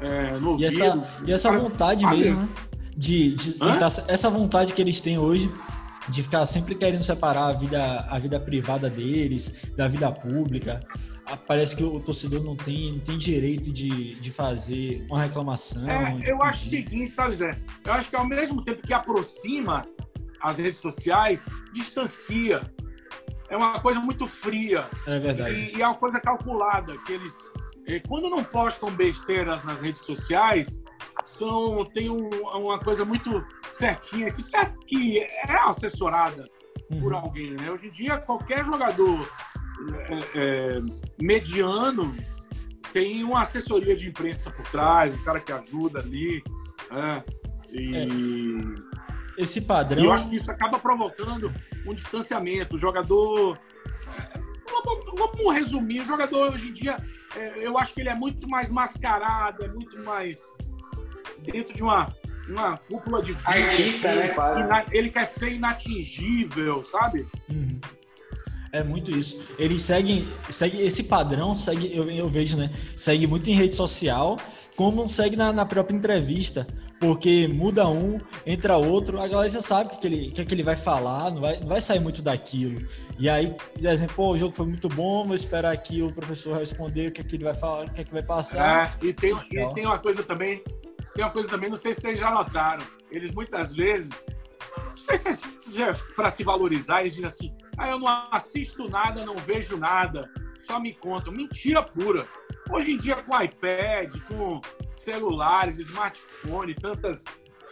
[0.00, 2.18] é, no e essa, e essa vontade sabe?
[2.18, 2.48] mesmo, né?
[2.96, 5.50] De, de tentar, essa vontade que eles têm hoje
[6.08, 10.80] de ficar sempre querendo separar a vida, a vida privada deles da vida pública.
[11.46, 15.88] Parece que o torcedor não tem, não tem direito de, de fazer uma reclamação.
[15.88, 17.58] É, eu acho o seguinte, sabe, Zé?
[17.84, 19.84] Eu acho que ao mesmo tempo que aproxima
[20.40, 22.62] as redes sociais, distancia.
[23.48, 24.84] É uma coisa muito fria.
[25.06, 25.54] É verdade.
[25.54, 27.32] E, e é uma coisa calculada, que eles
[28.08, 30.80] quando não postam besteiras nas redes sociais,
[31.24, 34.42] são tem um, uma coisa muito certinha que,
[34.86, 36.48] que é assessorada
[36.90, 37.00] uhum.
[37.00, 37.52] por alguém.
[37.52, 37.70] Né?
[37.70, 39.28] Hoje em dia, qualquer jogador
[40.08, 40.82] é, é,
[41.20, 42.14] mediano
[42.92, 46.42] tem uma assessoria de imprensa por trás, um cara que ajuda ali.
[46.90, 47.24] Né?
[47.70, 47.96] E...
[47.96, 49.42] É.
[49.42, 50.02] Esse padrão.
[50.02, 51.52] E eu acho que isso acaba provocando
[51.86, 52.76] um distanciamento.
[52.76, 53.58] O jogador.
[55.14, 56.96] Vamos resumir: o jogador hoje em dia
[57.36, 60.40] é, eu acho que ele é muito mais mascarado, é muito mais
[61.44, 62.10] dentro de uma,
[62.48, 63.36] uma cúpula de.
[63.44, 64.86] Artista, né?
[64.90, 67.26] Ele quer ser inatingível, sabe?
[67.48, 67.78] Uhum.
[68.72, 69.40] É muito isso.
[69.59, 72.70] Eles seguem, segue esse padrão, segue, eu, eu vejo, né?
[72.96, 74.38] Segue muito em rede social,
[74.76, 76.66] como segue na, na própria entrevista
[76.98, 80.55] porque muda um, entra outro, a galera já sabe o que, que, ele, que, que
[80.55, 82.85] ele vai falar, não vai, não vai sair muito daquilo.
[83.18, 87.09] E aí, por exemplo, o jogo foi muito bom, vou esperar aqui o professor responder
[87.09, 88.96] o que, que ele vai falar, o que, que vai passar.
[89.02, 90.62] É, e tem, e tem uma coisa também,
[91.14, 94.26] tem uma coisa também, não sei se vocês já notaram, eles muitas vezes,
[94.76, 99.24] não sei se é para se valorizar, eles dizem assim, ah, eu não assisto nada,
[99.24, 101.32] não vejo nada, só me contam.
[101.32, 102.26] Mentira pura.
[102.70, 107.24] Hoje em dia, com iPad, com celulares, smartphone, tantas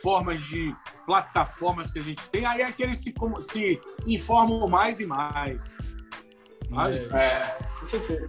[0.02, 0.74] formas de
[1.06, 5.78] plataformas que a gente tem, aí é que eles se, se informam mais e mais.
[6.68, 7.08] Sabe?
[7.12, 8.26] É, é com certeza.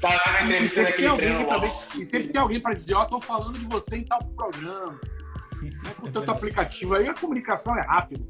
[0.00, 3.20] Tava na entrevista daquele alguém também, E sempre tem alguém para dizer, ó, oh, tô
[3.20, 5.00] falando de você em tal programa.
[5.62, 5.94] Né?
[5.98, 8.24] Com tanto aplicativo aí, a comunicação é rápida.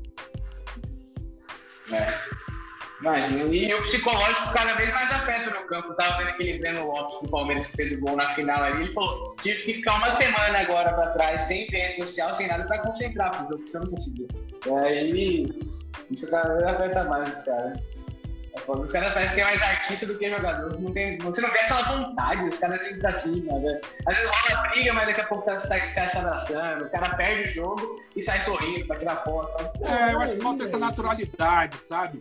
[1.92, 2.46] É.
[3.00, 3.44] Imagina.
[3.44, 5.88] E o psicológico cada vez mais afeta no campo.
[5.88, 8.84] Eu tava vendo aquele Breno Lopes do Palmeiras que fez o gol na final ali.
[8.84, 12.64] Ele falou: tive que ficar uma semana agora pra trás, sem rede social, sem nada,
[12.64, 14.28] pra concentrar pro jogo, que você não conseguiu.
[14.66, 15.46] E aí,
[16.10, 17.78] isso cada vez afeta mais os caras.
[18.68, 20.80] Os caras parecem que é mais artista do que jogador.
[20.80, 23.58] Não tem, você não vê aquela vontade, os caras vêm pra cima.
[23.58, 23.80] Né?
[24.06, 26.84] Às vezes rola briga, mas daqui a pouco tá, sai, sai se abraçando.
[26.84, 29.84] O cara perde o jogo e sai sorrindo pra tirar foto.
[29.84, 32.20] É, eu acho que falta essa naturalidade, sabe?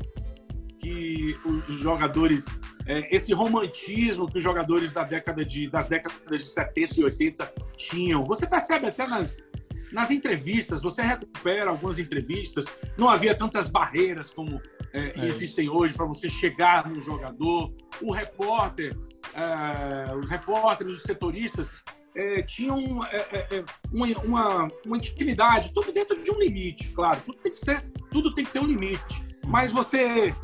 [0.85, 1.35] que
[1.67, 2.45] os jogadores,
[2.85, 7.53] é, esse romantismo que os jogadores da década de, das décadas de 70 e 80
[7.75, 8.23] tinham.
[8.23, 9.41] Você percebe até nas,
[9.95, 12.65] nas entrevistas, você recupera algumas entrevistas,
[12.97, 15.25] não havia tantas barreiras como é, é.
[15.25, 17.73] existem hoje para você chegar no jogador.
[18.01, 18.93] O repórter,
[19.33, 21.81] é, os repórteres, os setoristas
[22.13, 23.17] é, tinham é,
[23.55, 27.21] é, uma, uma, uma, intimidade, tudo dentro de um limite, claro.
[27.25, 29.25] Tudo tem que ser, tudo tem que ter um limite.
[29.47, 30.35] Mas você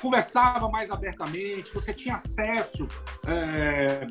[0.00, 2.86] conversava mais abertamente, você tinha acesso
[3.26, 4.06] é,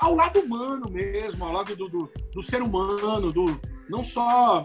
[0.00, 4.64] ao lado humano mesmo, ao lado do, do, do, ser humano, do não só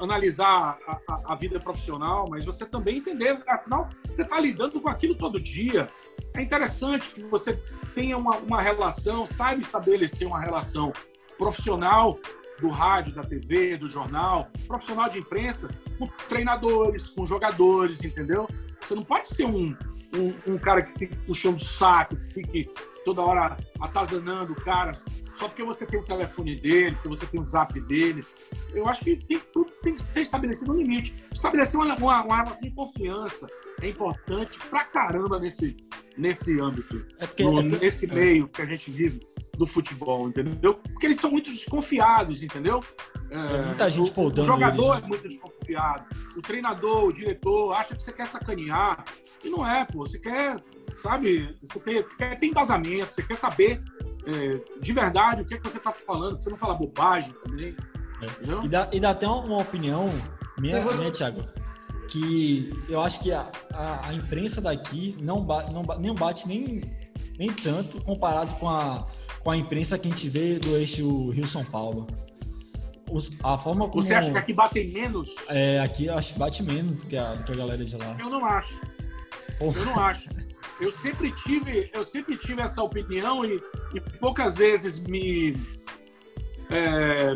[0.00, 4.88] analisar a, a, a, vida profissional, mas você também entender, afinal, você está lidando com
[4.88, 5.88] aquilo todo dia.
[6.36, 7.54] É interessante que você
[7.94, 10.92] tenha uma, uma relação, saiba estabelecer uma relação
[11.36, 12.18] profissional
[12.60, 18.48] do rádio, da TV, do jornal, profissional de imprensa, com treinadores, com jogadores, entendeu?
[18.80, 19.76] Você não pode ser um,
[20.14, 22.70] um, um cara que fique puxando saco, que fique
[23.08, 24.92] toda hora atazanando o cara,
[25.38, 28.22] só porque você tem o telefone dele, porque você tem o zap dele.
[28.74, 31.14] Eu acho que tem, tudo tem que ser estabelecido um limite.
[31.32, 33.46] Estabelecer uma, uma, uma relação de confiança
[33.80, 35.76] é importante pra caramba nesse,
[36.18, 38.14] nesse âmbito, é porque, no, é porque, nesse é.
[38.14, 39.20] meio que a gente vive
[39.56, 40.74] do futebol, entendeu?
[40.74, 42.80] Porque eles são muito desconfiados, entendeu?
[43.30, 45.06] É, muita gente o, o jogador eles, né?
[45.06, 46.06] é muito desconfiado.
[46.36, 49.04] O treinador, o diretor, acha que você quer sacanear.
[49.42, 50.06] E não é, pô.
[50.06, 50.62] Você quer,
[50.98, 53.82] sabe, você tem, quer ter embasamento, você quer saber
[54.26, 57.74] é, de verdade o que, é que você está falando, você não fala bobagem também.
[58.20, 58.64] É.
[58.64, 60.10] E, dá, e dá até uma opinião
[60.58, 61.00] minha, você...
[61.00, 61.44] minha Thiago,
[62.08, 66.82] que eu acho que a, a, a imprensa daqui não, bate, não, nem bate nem,
[67.38, 69.06] nem tanto comparado com a,
[69.40, 72.06] com a imprensa que a gente vê do eixo Rio-São Paulo.
[73.10, 74.02] Os, a forma como...
[74.02, 75.34] Você acha que aqui batem menos?
[75.48, 77.96] É, aqui eu acho que bate menos do que a, do que a galera de
[77.96, 78.16] lá.
[78.18, 78.78] Eu não acho.
[79.60, 79.72] Oh.
[79.72, 80.28] Eu não acho.
[80.80, 83.60] Eu sempre tive, eu sempre tive essa opinião e,
[83.94, 85.56] e poucas vezes me.
[86.70, 87.34] É,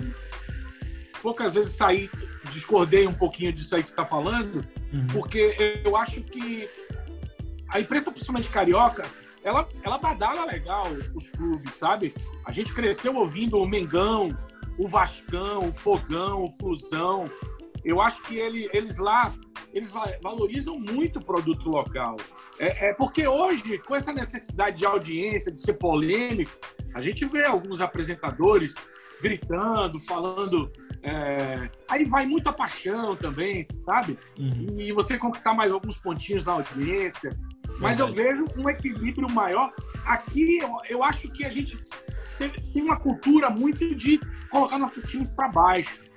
[1.20, 2.10] poucas vezes saí,
[2.52, 5.06] discordei um pouquinho disso aí que você está falando, uhum.
[5.12, 6.68] porque eu acho que
[7.68, 9.04] a imprensa, principalmente carioca,
[9.42, 12.14] ela, ela badala legal os clubes, sabe?
[12.44, 14.36] A gente cresceu ouvindo o Mengão,
[14.78, 17.30] o Vascão, o Fogão, o Flusão.
[17.84, 19.32] Eu acho que ele, eles lá
[19.72, 19.90] eles
[20.22, 22.16] valorizam muito o produto local.
[22.58, 26.52] É, é, porque hoje, com essa necessidade de audiência, de ser polêmico,
[26.94, 28.74] a gente vê alguns apresentadores
[29.22, 30.70] gritando, falando.
[31.02, 31.70] É...
[31.88, 34.18] Aí vai muita paixão também, sabe?
[34.38, 34.78] Uhum.
[34.78, 37.36] E você conquistar mais alguns pontinhos na audiência.
[37.78, 39.72] Mas eu vejo um equilíbrio maior.
[40.04, 41.78] Aqui, eu, eu acho que a gente
[42.38, 46.11] tem, tem uma cultura muito de colocar nossos times para baixo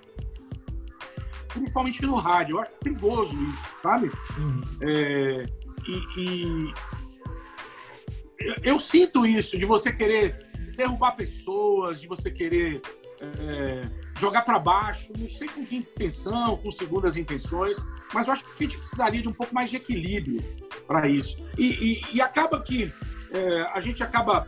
[1.55, 2.55] principalmente no rádio.
[2.55, 4.11] Eu acho perigoso isso, sabe?
[4.37, 4.61] Uhum.
[4.81, 5.45] É,
[5.87, 6.73] e, e
[8.63, 12.81] eu, sinto isso, de você querer derrubar pessoas, de você querer
[13.21, 13.89] é,
[14.19, 17.77] jogar para baixo, não sei com que intenção, com segundas intenções,
[18.13, 20.43] mas eu acho que a gente precisaria de um pouco mais de equilíbrio
[20.85, 21.43] para isso.
[21.57, 22.93] E, e, e, acaba que
[23.31, 24.47] é, a gente acaba.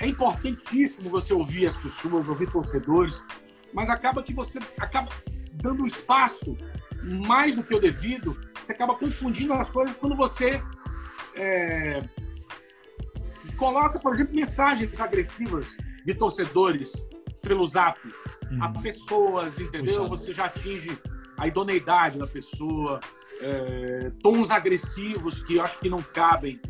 [0.00, 3.22] É importantíssimo você ouvir as pessoas, ouvir torcedores,
[3.72, 5.08] mas acaba que você acaba
[5.64, 6.56] dando espaço
[7.02, 10.62] mais do que o devido, você acaba confundindo as coisas quando você
[11.34, 12.02] é,
[13.56, 16.92] coloca, por exemplo, mensagens agressivas de torcedores
[17.40, 17.98] pelo zap
[18.50, 18.62] uhum.
[18.62, 20.06] a pessoas, entendeu?
[20.08, 20.98] Você já atinge
[21.38, 23.00] a idoneidade da pessoa,
[23.40, 26.60] é, tons agressivos que eu acho que não cabem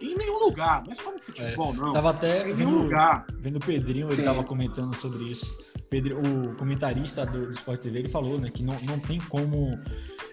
[0.00, 1.92] em nenhum lugar, não é só no futebol, é, não.
[1.92, 3.26] Tava até vendo, lugar.
[3.38, 4.14] vendo o Pedrinho, Sim.
[4.14, 5.56] ele tava comentando sobre isso.
[5.94, 9.78] Pedro, o comentarista do, do Sport TV, ele falou né, que não, não tem como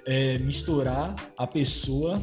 [0.07, 2.19] é, misturar a pessoa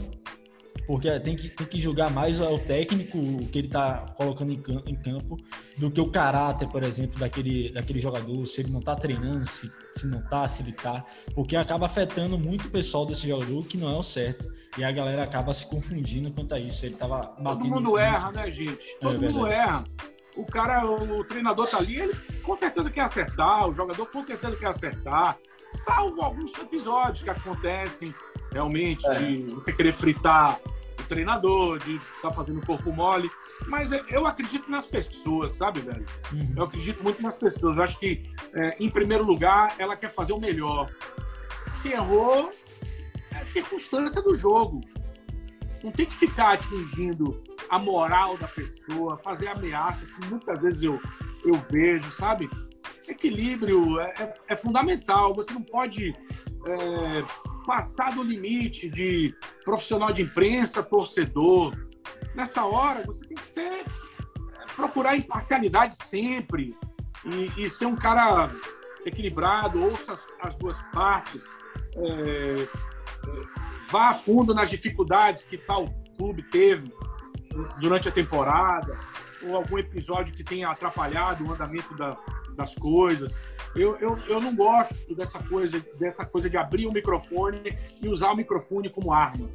[0.88, 4.62] porque tem que, tem que julgar mais o técnico o que ele está colocando em,
[4.86, 5.36] em, campo
[5.76, 9.70] do que o caráter, por exemplo, daquele, daquele jogador, se ele não está treinando, se,
[9.92, 13.76] se não está, se ele está, porque acaba afetando muito o pessoal desse jogador, que
[13.76, 14.50] não é o certo.
[14.78, 16.86] E a galera acaba se confundindo quanto a isso.
[16.86, 17.74] Ele tava batendo.
[17.74, 18.72] Todo mundo erra, né, gente?
[18.72, 19.84] É Todo é, mundo erra.
[20.38, 24.56] O cara, o treinador tá ali, ele com certeza quer acertar, o jogador com certeza
[24.56, 25.36] quer acertar,
[25.68, 28.14] salvo alguns episódios que acontecem
[28.52, 29.14] realmente é.
[29.14, 30.60] de você querer fritar
[30.98, 33.28] o treinador, de estar tá fazendo corpo mole.
[33.66, 36.06] Mas eu acredito nas pessoas, sabe, velho?
[36.32, 36.54] Uhum.
[36.56, 37.76] Eu acredito muito nas pessoas.
[37.76, 38.22] Eu acho que,
[38.54, 40.88] é, em primeiro lugar, ela quer fazer o melhor.
[41.82, 42.52] Se errou,
[43.32, 44.80] é circunstância do jogo.
[45.82, 51.00] Não tem que ficar atingindo a moral da pessoa, fazer ameaças, que muitas vezes eu,
[51.44, 52.48] eu vejo, sabe?
[53.06, 55.34] Equilíbrio é, é, é fundamental.
[55.34, 56.14] Você não pode
[56.66, 57.24] é,
[57.66, 61.74] passar do limite de profissional de imprensa, torcedor.
[62.34, 63.84] Nessa hora, você tem que ser
[64.78, 66.76] procurar imparcialidade sempre
[67.24, 68.50] e, e ser um cara
[69.04, 71.50] equilibrado, ouça as, as duas partes,
[71.96, 76.92] é, é, vá a fundo nas dificuldades que tal clube teve
[77.80, 78.98] durante a temporada,
[79.42, 82.16] ou algum episódio que tenha atrapalhado o andamento da,
[82.54, 83.44] das coisas.
[83.74, 88.32] Eu, eu, eu não gosto dessa coisa, dessa coisa de abrir o microfone e usar
[88.32, 89.48] o microfone como arma.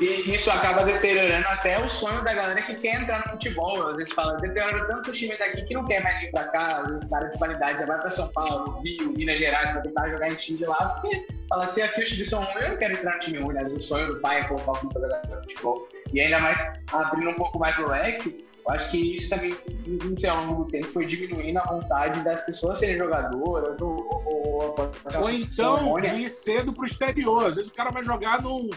[0.00, 3.88] E isso acaba deteriorando até o sonho da galera que quer entrar no futebol.
[3.88, 6.82] Às vezes fala, deteriora tanto os times aqui que não quer mais vir pra cá,
[6.82, 10.08] às vezes cara de qualidade já vai pra São Paulo, Rio, Minas Gerais pra tentar
[10.08, 12.76] jogar em time de lá, porque fala, se aqui os times são ruins, eu não
[12.76, 13.56] quero entrar no time ruim.
[13.56, 15.88] Às vezes o sonho do pai é colocar o filho pra jogar futebol.
[16.12, 16.60] E ainda mais
[16.92, 19.56] abrindo um pouco mais o leque, eu acho que isso também,
[19.86, 24.08] não sei, ao longo do tempo, foi diminuindo a vontade das pessoas serem jogadoras ou...
[24.28, 27.46] Ou, ou, ou então ir cedo pro exterior.
[27.46, 28.68] Às vezes o cara vai jogar num,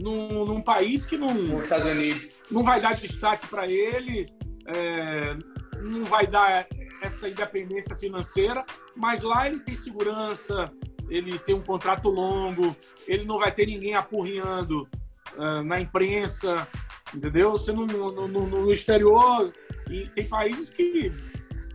[0.00, 1.56] num, num país que não...
[1.56, 2.30] Os Estados Unidos.
[2.50, 4.26] Não vai dar destaque para ele,
[4.66, 5.36] é,
[5.80, 6.66] não vai dar
[7.02, 8.64] essa independência financeira,
[8.96, 10.72] mas lá ele tem segurança,
[11.08, 12.74] ele tem um contrato longo,
[13.06, 14.88] ele não vai ter ninguém apurrinhando
[15.36, 16.66] uh, na imprensa,
[17.14, 17.52] entendeu?
[17.52, 19.52] Você no, no, no, no, exterior,
[19.90, 21.12] e tem países que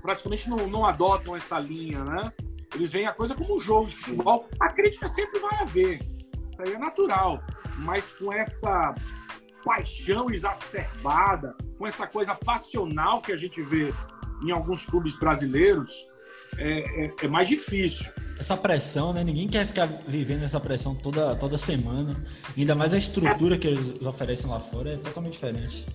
[0.02, 2.34] praticamente não, não adotam essa linha, né?
[2.74, 4.48] Eles veem a coisa como um jogo de futebol.
[4.60, 6.00] A crítica sempre vai haver,
[6.52, 7.44] isso aí é natural,
[7.80, 8.94] mas com essa
[9.64, 13.94] paixão exacerbada, com essa coisa passional que a gente vê
[14.44, 15.92] em alguns clubes brasileiros,
[16.58, 19.22] é, é, é mais difícil essa pressão, né?
[19.22, 22.16] Ninguém quer ficar vivendo essa pressão toda, toda semana.
[22.58, 25.86] Ainda mais a estrutura que eles oferecem lá fora é totalmente diferente.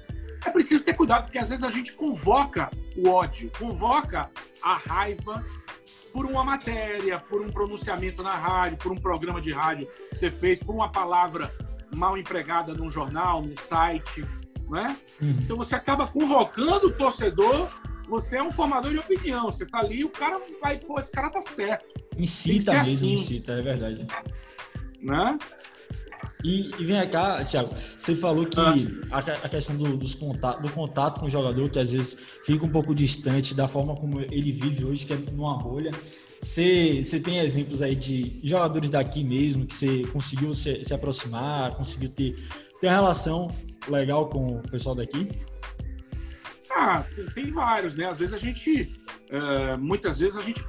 [0.44, 4.30] É preciso ter cuidado, porque às vezes a gente convoca o ódio, convoca
[4.62, 5.42] a raiva
[6.12, 10.30] por uma matéria, por um pronunciamento na rádio, por um programa de rádio que você
[10.30, 11.50] fez, por uma palavra
[11.94, 14.24] mal empregada num jornal, num site,
[14.68, 14.96] né?
[15.20, 17.68] Então você acaba convocando o torcedor
[18.08, 19.46] você é um formador de opinião.
[19.46, 21.84] Você tá ali, o cara vai, pô, esse cara tá certo.
[22.16, 23.12] Incita mesmo, assim.
[23.12, 24.06] incita, é verdade.
[25.00, 25.38] Né?
[26.42, 29.16] E, e vem cá, Thiago, você falou que ah.
[29.16, 32.14] a, a, questão do, dos contato, do contato com o jogador, que às vezes
[32.44, 35.90] fica um pouco distante da forma como ele vive hoje, que é numa bolha.
[36.44, 42.10] Você, tem exemplos aí de jogadores daqui mesmo, que você conseguiu se, se aproximar, conseguiu
[42.10, 42.36] ter,
[42.80, 43.50] ter uma relação
[43.88, 45.30] legal com o pessoal daqui?
[46.70, 47.02] Ah,
[47.34, 48.06] tem vários, né?
[48.06, 48.92] Às vezes a gente,
[49.30, 50.62] uh, muitas vezes a gente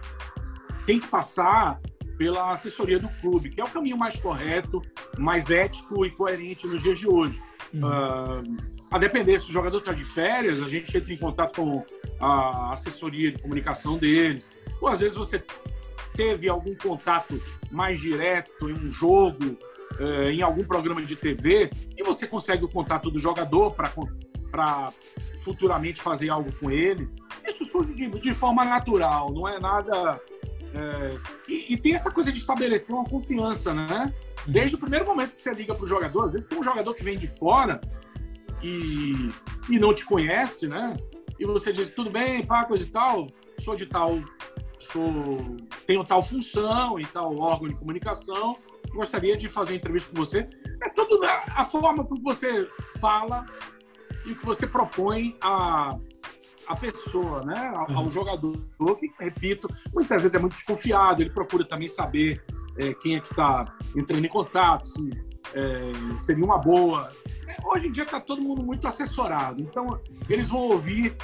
[0.85, 1.79] tem que passar
[2.17, 4.81] pela assessoria do clube, que é o caminho mais correto,
[5.17, 7.41] mais ético e coerente nos dias de hoje.
[7.73, 7.81] Uhum.
[7.81, 11.85] Uh, a depender se o jogador está de férias, a gente entra em contato com
[12.19, 14.49] a assessoria de comunicação deles.
[14.85, 15.43] Ou às vezes você
[16.15, 19.57] teve algum contato mais direto em um jogo,
[19.99, 24.93] uh, em algum programa de TV, e você consegue o contato do jogador para
[25.43, 27.09] futuramente fazer algo com ele.
[27.47, 30.21] Isso surge de, de forma natural, não é nada
[30.71, 31.17] é,
[31.47, 34.13] e, e, tem essa coisa de estabelecer uma confiança, né?
[34.45, 36.93] Desde o primeiro momento que você liga para o jogador, às vezes tem um jogador
[36.93, 37.79] que vem de fora
[38.61, 39.31] e,
[39.69, 40.95] e não te conhece, né?
[41.39, 43.27] E você diz, tudo bem, coisa e tal,
[43.61, 44.19] sou de tal,
[44.79, 48.57] sou, tenho tal função e tal órgão de comunicação,
[48.93, 50.49] gostaria de fazer uma entrevista com você.
[50.81, 52.69] É tudo a forma como você
[52.99, 53.45] fala
[54.25, 55.97] e o que você propõe a
[56.67, 58.11] a pessoa, né, ao, ao, uhum.
[58.11, 58.57] jogador,
[58.99, 62.43] que, repito, muitas vezes é muito desconfiado, ele procura também saber
[62.77, 63.65] é, quem é que está
[63.95, 65.09] entrando em contato, se
[65.53, 67.09] é, seria uma boa.
[67.63, 71.15] Hoje em dia está todo mundo muito assessorado, então eles vão ouvir,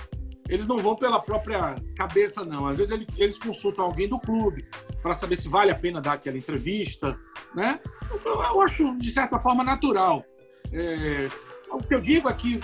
[0.49, 2.67] eles não vão pela própria cabeça, não.
[2.67, 4.65] Às vezes eles, consultam alguém do clube
[5.01, 7.17] para saber se vale a pena dar aquela entrevista,
[7.55, 7.79] né?
[8.25, 10.25] Eu acho, de certa forma, natural.
[10.73, 11.29] É,
[11.69, 12.59] o que eu digo é que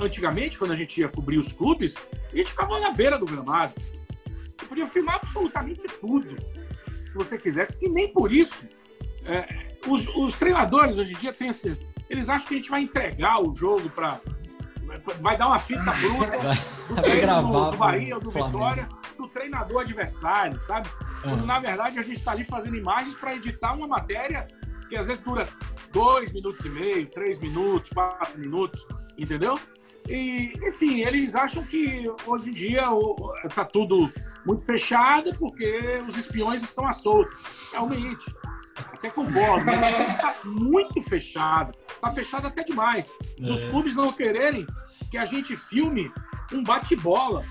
[0.00, 1.94] antigamente, quando a gente ia cobrir os clubes,
[2.32, 3.72] a gente ficava na beira do gramado.
[4.56, 6.36] Você podia filmar absolutamente tudo
[7.04, 8.66] que você quisesse, e nem por isso.
[9.24, 11.78] É, os, os, treinadores hoje em dia têm esse,
[12.10, 14.18] eles acham que a gente vai entregar o jogo para
[15.20, 16.38] vai dar uma fita bruta
[16.88, 18.58] do treino do, do Bahia ou do Flamengo.
[18.58, 20.88] Vitória do treinador adversário, sabe?
[21.22, 24.46] Quando, na verdade, a gente está ali fazendo imagens para editar uma matéria
[24.88, 25.48] que às vezes dura
[25.92, 28.86] dois minutos e meio, três minutos, quatro minutos,
[29.16, 29.58] entendeu?
[30.08, 32.84] E, enfim, eles acham que hoje em dia
[33.44, 34.12] está tudo
[34.44, 37.30] muito fechado porque os espiões estão à solta.
[37.72, 38.24] Realmente,
[38.76, 41.72] até concordo, mas está muito fechado.
[41.88, 43.12] Está fechado até demais.
[43.40, 43.50] É.
[43.50, 44.66] Os clubes não quererem
[45.12, 46.10] que a gente filme
[46.50, 47.44] um bate-bola.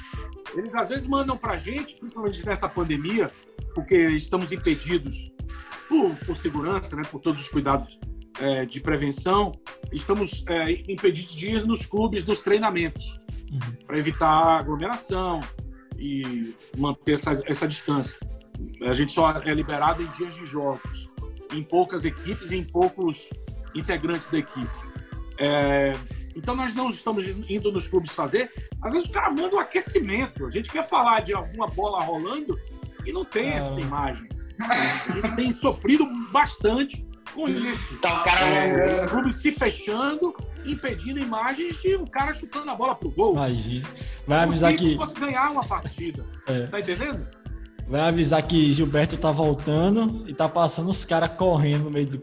[0.56, 3.32] Eles às vezes mandam para a gente, principalmente nessa pandemia,
[3.76, 5.32] porque estamos impedidos
[5.88, 8.00] por, por segurança, né, por todos os cuidados
[8.40, 9.52] é, de prevenção,
[9.92, 13.86] estamos é, impedidos de ir nos clubes, nos treinamentos, uhum.
[13.86, 15.40] para evitar aglomeração
[15.96, 18.18] e manter essa, essa distância.
[18.82, 21.12] A gente só é liberado em dias de jogos,
[21.54, 23.30] em poucas equipes e em poucos
[23.76, 24.92] integrantes da equipe.
[25.38, 25.94] É,
[26.36, 28.52] então nós não estamos indo nos clubes fazer.
[28.82, 30.46] Às vezes o cara manda um aquecimento.
[30.46, 32.58] A gente quer falar de alguma bola rolando
[33.06, 33.58] e não tem ah.
[33.58, 34.28] essa imagem.
[34.60, 37.98] A gente tem sofrido bastante com isso.
[37.98, 42.76] Tá o cara é, os clubes se fechando, impedindo imagens de um cara chutando a
[42.76, 43.34] bola pro gol.
[43.34, 43.88] Imagina.
[44.28, 44.96] Vai avisar que.
[44.96, 46.26] fosse ganhar uma partida.
[46.48, 46.68] É.
[46.68, 47.28] Tá entendendo?
[47.88, 52.22] Vai avisar que Gilberto tá voltando e tá passando os caras correndo no meio do,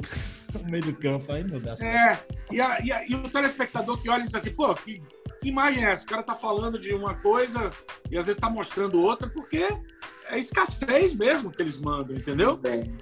[0.62, 1.32] no meio do campo.
[1.32, 2.32] Aí não dá certo.
[2.32, 5.02] É, e, a, e, a, e, o telespectador que olha e diz assim, pô, que,
[5.40, 6.04] que imagem é essa?
[6.04, 7.70] O cara tá falando de uma coisa
[8.10, 9.66] e às vezes tá mostrando outra, porque
[10.26, 12.56] é escassez mesmo que eles mandam, entendeu?
[12.56, 12.96] Bem.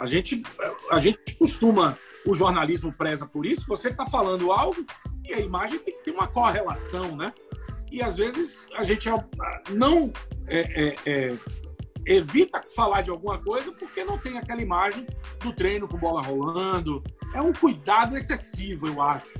[0.00, 0.42] A gente,
[0.90, 4.84] a gente costuma, o jornalismo preza por isso, você está falando algo
[5.24, 7.32] e a imagem tem que ter uma correlação, né?
[7.90, 9.08] E às vezes a gente
[9.70, 10.12] não
[10.46, 11.36] é, é, é,
[12.06, 15.06] evita falar de alguma coisa porque não tem aquela imagem
[15.40, 17.02] do treino com bola rolando.
[17.34, 19.38] É um cuidado excessivo, eu acho.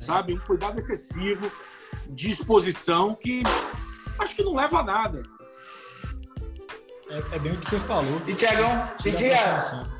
[0.00, 0.32] Sabe?
[0.32, 1.52] Um cuidado excessivo
[2.08, 3.42] de exposição que
[4.18, 5.22] acho que não leva a nada.
[7.10, 8.22] É, é bem o que você falou.
[8.26, 9.99] E, Tiagão, diga.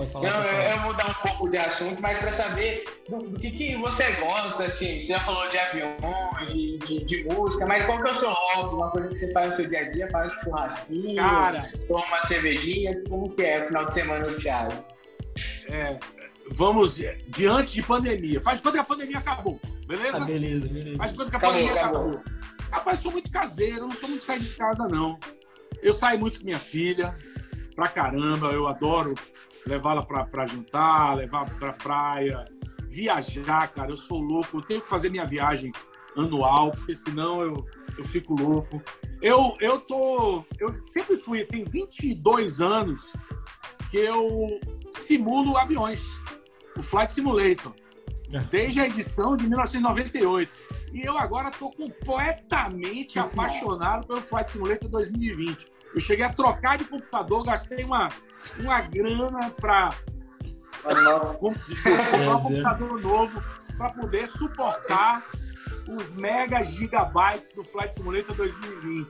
[0.00, 0.30] Pode falar.
[0.30, 3.76] Não, eu, vou mudar um pouco de assunto, mas para saber do, do, que, que
[3.76, 5.00] você gosta, assim.
[5.00, 8.30] Você já falou de aviões, de, de, de, música, mas qual que é o seu
[8.30, 8.74] hobby?
[8.76, 10.08] Uma coisa que você faz no seu dia a dia?
[10.10, 11.16] Faz um churrasquinho?
[11.16, 11.70] Cara.
[11.86, 13.02] Toma uma cervejinha?
[13.08, 14.72] Como que é o final de semana do Thiago?
[15.68, 15.98] É,
[16.50, 16.94] vamos
[17.28, 18.40] diante de pandemia.
[18.40, 20.16] Faz quando a pandemia acabou, beleza?
[20.16, 20.96] Ah, beleza, beleza.
[20.96, 22.10] Faz quando a acabou, pandemia acabou.
[22.12, 22.22] acabou.
[22.70, 25.18] Rapaz, sou muito caseiro, não sou muito sair de casa, não.
[25.82, 27.14] Eu saio muito com minha filha,
[27.74, 29.14] pra caramba, eu adoro
[29.66, 32.44] levá-la pra jantar, levar pra praia,
[32.90, 35.72] viajar, cara, eu sou louco, eu tenho que fazer minha viagem
[36.16, 38.82] anual, porque senão eu, eu fico louco.
[39.22, 40.44] Eu, eu tô.
[40.58, 43.12] Eu sempre fui, tem 22 anos
[43.90, 44.60] que eu
[44.96, 46.02] simulo aviões,
[46.76, 47.74] o Flight Simulator,
[48.50, 50.50] desde a edição de 1998.
[50.92, 55.79] E eu agora estou completamente apaixonado pelo Flight Simulator 2020.
[55.94, 58.08] Eu cheguei a trocar de computador, gastei uma,
[58.58, 59.90] uma grana para
[61.38, 63.42] comprar um computador novo
[63.76, 65.24] para poder suportar
[65.88, 69.08] os mega gigabytes do Flight Simulator 2020.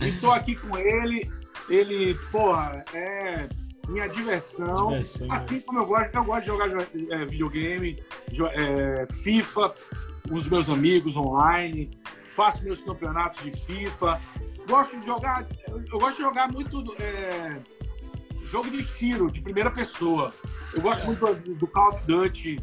[0.00, 1.30] E estou aqui com ele.
[1.68, 3.48] Ele, porra, é
[3.88, 4.88] minha diversão.
[4.88, 5.62] diversão assim né?
[5.66, 8.02] como eu gosto, eu gosto de jogar é, videogame,
[8.52, 9.74] é, FIFA
[10.28, 11.90] com os meus amigos online,
[12.34, 14.20] faço meus campeonatos de FIFA.
[14.70, 17.58] Gosto de jogar, eu gosto de jogar muito é,
[18.44, 20.32] jogo de tiro, de primeira pessoa.
[20.72, 22.56] Eu gosto muito do, do Call of Duty,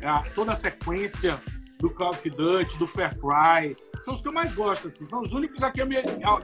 [0.00, 1.40] é, toda a sequência
[1.78, 3.76] do Call of Duty, do Fair Cry.
[4.00, 5.04] São os que eu mais gosto, assim.
[5.04, 5.96] São os únicos a que eu me,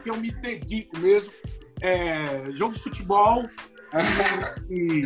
[0.02, 1.32] que eu me dedico mesmo.
[1.80, 3.42] É, jogo de futebol
[4.70, 5.02] e,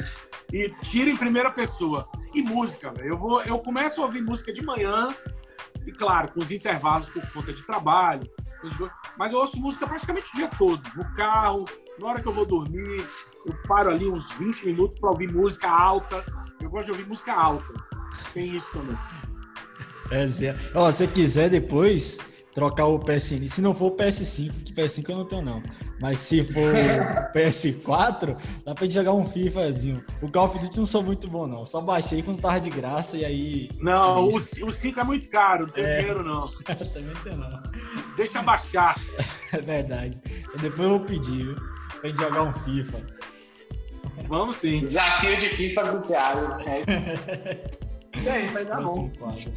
[0.53, 2.07] e tiro em primeira pessoa.
[2.35, 5.09] E música, Eu, vou, eu começo a ouvir música de manhã,
[5.87, 8.31] e claro, com os intervalos por conta de trabalho.
[9.17, 10.83] Mas eu ouço música praticamente o dia todo.
[10.97, 11.65] No carro,
[11.99, 13.07] na hora que eu vou dormir,
[13.47, 16.25] eu paro ali uns 20 minutos para ouvir música alta.
[16.61, 17.73] Eu gosto de ouvir música alta.
[18.33, 18.97] Tem isso também.
[20.11, 20.57] É, Zé.
[20.75, 22.19] Ó, se quiser depois
[22.55, 25.63] trocar o PSN, se não for o PS5, que PS5 eu não tenho não,
[26.01, 30.05] mas se for o PS4, dá pra gente jogar um FIFAzinho.
[30.21, 33.17] O Call of Duty não sou muito bom não, só baixei quando tava de graça
[33.17, 33.71] e aí...
[33.79, 35.99] Não, o, o 5 é muito caro, não tem é.
[35.99, 36.47] dinheiro não.
[36.93, 37.63] Também tem não.
[38.17, 38.97] Deixa baixar.
[39.53, 40.19] É verdade.
[40.25, 41.57] Então depois eu vou pedir, viu?
[42.01, 43.07] Pra gente jogar um FIFA.
[44.27, 44.87] Vamos sim.
[44.87, 46.63] Desafio de FIFA do Thiago.
[46.67, 47.92] É.
[48.15, 49.11] Isso aí, vai dar bom.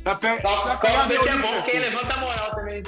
[0.04, 0.42] Tá pe...
[0.42, 2.84] Só, vai pegar meu é bom porque levanta a moral também.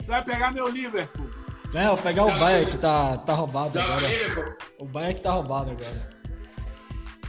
[0.00, 1.26] Você vai pegar meu Liverpool.
[1.72, 4.08] Não, vou pegar o Baia que tá, tá roubado Joga agora.
[4.08, 4.54] Liverpool.
[4.78, 6.10] O Baia que tá roubado agora.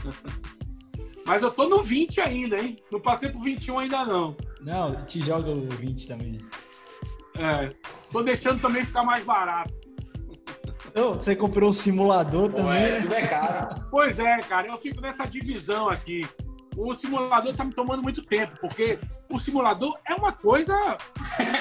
[1.26, 2.76] Mas eu tô no 20 ainda, hein?
[2.90, 4.36] Não passei pro 21 ainda não.
[4.60, 6.38] Não, te joga o 20 também.
[7.36, 7.74] É,
[8.12, 9.74] tô deixando também ficar mais barato.
[10.94, 12.84] você comprou um simulador Pô, também?
[12.84, 13.86] É, tudo é caro.
[13.90, 16.24] Pois é, cara, eu fico nessa divisão aqui
[16.76, 18.98] o simulador está me tomando muito tempo, porque
[19.30, 20.74] o simulador é uma coisa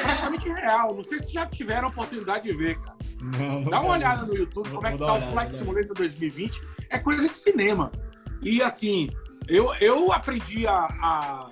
[0.02, 0.94] praticamente real.
[0.94, 2.98] Não sei se já tiveram a oportunidade de ver, cara.
[3.22, 6.62] Não, não Dá uma olhada no YouTube como é que tá o Flight Simulator 2020.
[6.90, 7.92] É coisa de cinema.
[8.42, 9.10] E assim,
[9.48, 11.50] eu, eu aprendi a, a,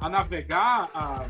[0.00, 1.26] a navegar, a,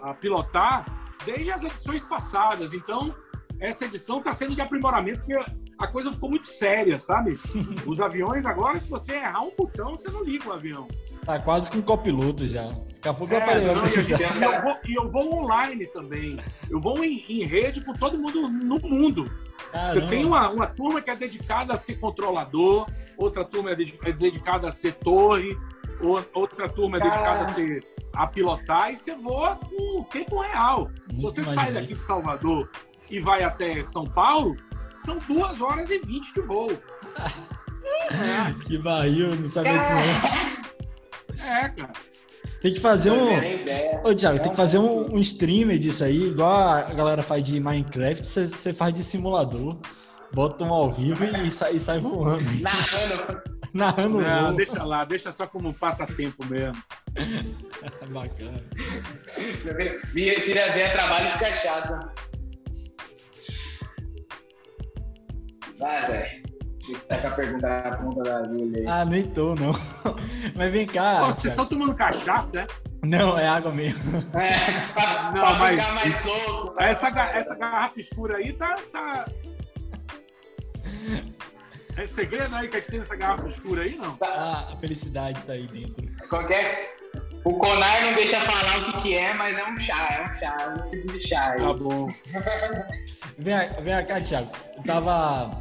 [0.00, 0.86] a pilotar
[1.24, 2.72] desde as edições passadas.
[2.72, 3.14] Então,
[3.58, 5.38] essa edição está sendo de aprimoramento, porque
[5.78, 7.38] a coisa ficou muito séria, sabe?
[7.86, 10.88] Os aviões agora, se você errar um botão, você não liga o avião.
[11.24, 12.66] Tá quase com copiloto já.
[12.66, 14.18] Daqui a pouco é, eu aparelho vai precisar.
[14.18, 16.38] E eu, vou, e eu vou online também.
[16.68, 19.30] Eu vou em, em rede com todo mundo no mundo.
[19.70, 19.94] Caramba.
[19.94, 24.12] Você tem uma, uma turma que é dedicada a ser controlador, outra turma é, é
[24.12, 25.56] dedicada a ser torre,
[26.34, 30.90] outra turma é dedicada a ser a pilotar e você voa com o tempo real.
[31.08, 32.68] Muito Se você sai daqui de Salvador
[33.10, 34.56] e vai até São Paulo,
[35.04, 36.72] são duas horas e vinte de voo.
[38.10, 38.54] é.
[38.66, 41.44] Que barril, não sabia disso não.
[41.46, 41.92] É, cara.
[42.60, 43.28] Tem que fazer um.
[44.04, 47.60] Ô, Thiago, tem que fazer um, um streamer disso aí, igual a galera faz de
[47.60, 49.78] Minecraft, você faz de simulador.
[50.32, 52.44] Bota um ao vivo e sai, e sai voando.
[52.60, 53.42] Narrando.
[53.72, 56.82] Narrando Não, deixa lá, deixa só como passatempo mesmo.
[58.10, 58.62] Bacana.
[60.12, 62.10] Vira, vira, vira trabalho e fica chato.
[65.78, 66.42] Vai, Zé.
[66.80, 68.86] Você tá com a pergunta na ponta da agulha aí.
[68.86, 69.72] Ah, nem tô, não.
[70.56, 71.20] Mas vem cá.
[71.20, 72.66] Pô, vocês estão tomando cachaça, é?
[73.02, 74.00] Não, é água mesmo.
[74.34, 74.52] É,
[74.92, 76.74] pra, não, pra mas ficar mais solto.
[76.78, 79.28] Essa, essa garrafa escura aí tá, tá.
[81.96, 84.16] É segredo aí que, é que tem essa garrafa escura aí, não?
[84.20, 86.06] Ah, a felicidade tá aí dentro.
[86.28, 86.96] Qualquer.
[87.44, 90.32] O Conar não deixa falar o que, que é, mas é um chá, é um
[90.32, 91.52] chá, é um tipo de chá.
[91.52, 91.60] Aí.
[91.60, 92.08] Tá bom.
[93.38, 94.50] vem, vem cá, Thiago.
[94.76, 95.58] Eu tava,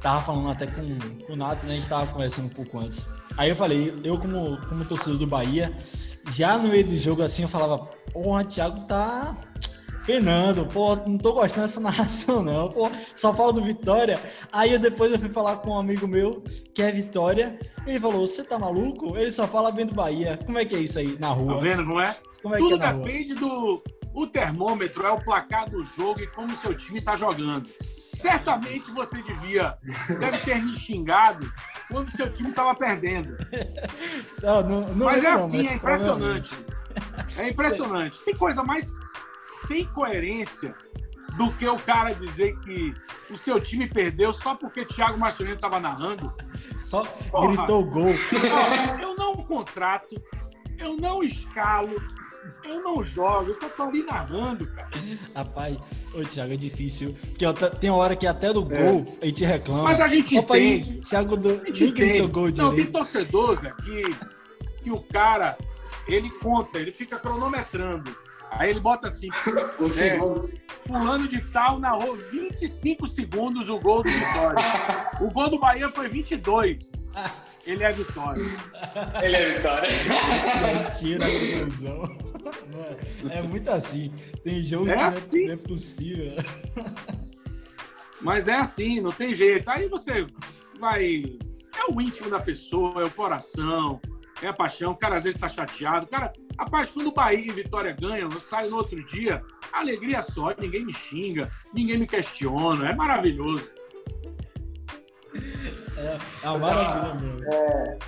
[0.00, 1.72] tava falando até com, com o Nato, né?
[1.72, 3.06] A gente tava conversando um pouco antes.
[3.38, 5.72] Aí eu falei, eu como, como torcedor do Bahia,
[6.28, 7.78] já no meio do jogo assim, eu falava,
[8.12, 9.36] porra, Thiago tá
[10.06, 14.20] penando, pô, não tô gostando dessa narração não, pô, só fala do Vitória.
[14.52, 16.42] Aí eu, depois eu fui falar com um amigo meu,
[16.74, 19.16] que é Vitória, ele falou, você tá maluco?
[19.16, 20.38] Ele só fala bem do Bahia.
[20.44, 21.54] Como é que é isso aí na rua?
[21.54, 22.16] Tá vendo, não é?
[22.42, 23.82] Como é Tudo que é depende do...
[24.14, 27.66] O termômetro é o placar do jogo e como o seu time tá jogando.
[27.80, 29.74] Certamente você devia,
[30.20, 31.50] deve ter me xingado
[31.90, 33.36] quando seu time estava perdendo.
[34.42, 36.56] Não, não mas é assim, é impressionante.
[37.38, 38.18] É impressionante.
[38.24, 38.92] Tem coisa mais
[39.66, 40.74] sem coerência
[41.36, 42.94] do que o cara dizer que
[43.30, 46.32] o seu time perdeu só porque Thiago Mascherano estava narrando?
[46.78, 47.48] Só Porra.
[47.48, 48.10] gritou gol.
[49.00, 50.20] eu não contrato,
[50.78, 52.00] eu não escalo,
[52.64, 54.88] eu não jogo, eu só tô ali narrando, cara.
[55.34, 55.78] Rapaz,
[56.14, 57.16] ô Thiago, é difícil.
[57.28, 57.44] Porque
[57.80, 58.82] tem hora que até do é.
[58.82, 59.24] gol é.
[59.24, 59.82] a gente reclama.
[59.84, 60.90] Mas a gente Opa, entende.
[60.90, 61.48] Aí, Thiago do...
[61.48, 62.26] nem entende.
[62.28, 62.62] gol direito.
[62.62, 64.02] Não, tem torcedor, Zé, que,
[64.82, 65.56] que o cara,
[66.06, 68.14] ele conta, ele fica cronometrando.
[68.58, 70.18] Aí ele bota assim, é,
[70.86, 75.10] fulano de tal narrou 25 segundos o gol do Vitória.
[75.20, 76.92] O gol do Bahia foi 22.
[77.66, 78.42] Ele é Vitória.
[79.22, 79.88] Ele é Vitória.
[80.98, 82.18] Tira a conclusão.
[83.30, 84.12] É muito assim.
[84.44, 85.46] Tem jogo é que assim.
[85.46, 86.32] não é possível.
[88.20, 89.68] Mas é assim, não tem jeito.
[89.68, 90.26] Aí você
[90.78, 91.38] vai.
[91.74, 94.00] É o íntimo da pessoa, é o coração,
[94.46, 94.92] é a paixão.
[94.92, 96.06] O cara às vezes está chateado.
[96.06, 100.54] Cara, rapaz, quando o Bahia e Vitória ganham, eu saio no outro dia, alegria só,
[100.58, 103.72] ninguém me xinga, ninguém me questiona, é maravilhoso.
[105.96, 107.54] É, é uma maravilha mesmo.
[107.54, 107.98] É.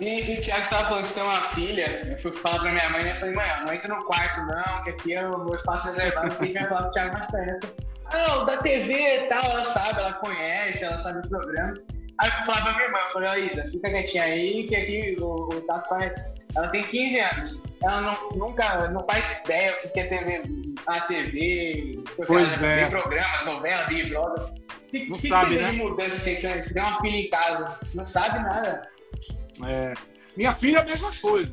[0.00, 2.10] E, e o Thiago estava falando que tem uma filha.
[2.10, 4.90] Eu fui falar pra minha mãe e falei, mãe, não entra no quarto, não, que
[4.90, 7.26] aqui é o meu espaço reservado, porque a gente vai falar com o Thiago mais
[7.26, 7.90] perto.
[8.06, 11.74] Ah, da TV e tal, ela sabe, ela conhece, ela sabe o programa.
[12.20, 15.48] Aí eu falar pra minha irmã, eu falei, Isa, fica quietinha aí, que aqui o,
[15.48, 16.14] o Tato vai.
[16.54, 17.62] Ela tem 15 anos.
[17.82, 20.42] Ela não, nunca não faz ideia do que é TV,
[20.86, 22.80] a TV, pois é.
[22.80, 24.44] tem programas, novelas, Big Brother.
[24.44, 25.70] O que, não que, sabe, que você né?
[25.70, 28.82] de mudança assim, você tem uma filha em casa, não sabe nada.
[29.64, 29.94] É.
[30.36, 31.52] Minha filha é a mesma coisa.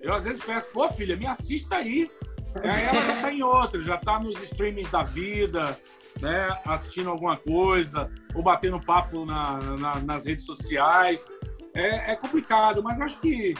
[0.00, 2.10] Eu às vezes peço, pô, filha, me assista aí.
[2.56, 5.78] Aí ela já tá em outra, já tá nos streamings da vida,
[6.20, 11.30] né, assistindo alguma coisa, ou batendo papo na, na, nas redes sociais.
[11.74, 13.54] É, é, complicado, mas acho que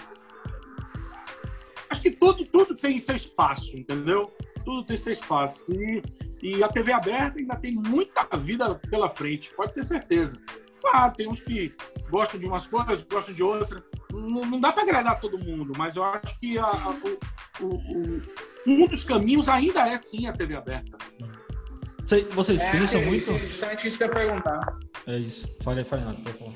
[1.89, 4.35] acho que tudo, tudo tem seu espaço, entendeu?
[4.65, 5.65] Tudo tem seu espaço.
[5.71, 6.03] E,
[6.43, 10.39] e a TV aberta ainda tem muita vida pela frente, pode ter certeza.
[10.81, 11.75] Claro, tem uns que
[12.11, 13.83] gostam de umas coisas, gostam de outras.
[14.13, 16.97] Não, dá para agradar todo mundo, mas eu acho que a, a,
[17.61, 18.23] o, o,
[18.67, 20.99] um dos caminhos ainda é sim a TV aberta.
[22.05, 23.39] Vocês é, pensam é, muito?
[23.39, 24.79] Justamente isso que eu ia perguntar.
[25.07, 25.49] É isso.
[25.63, 26.55] Falei, falei nada, por favor.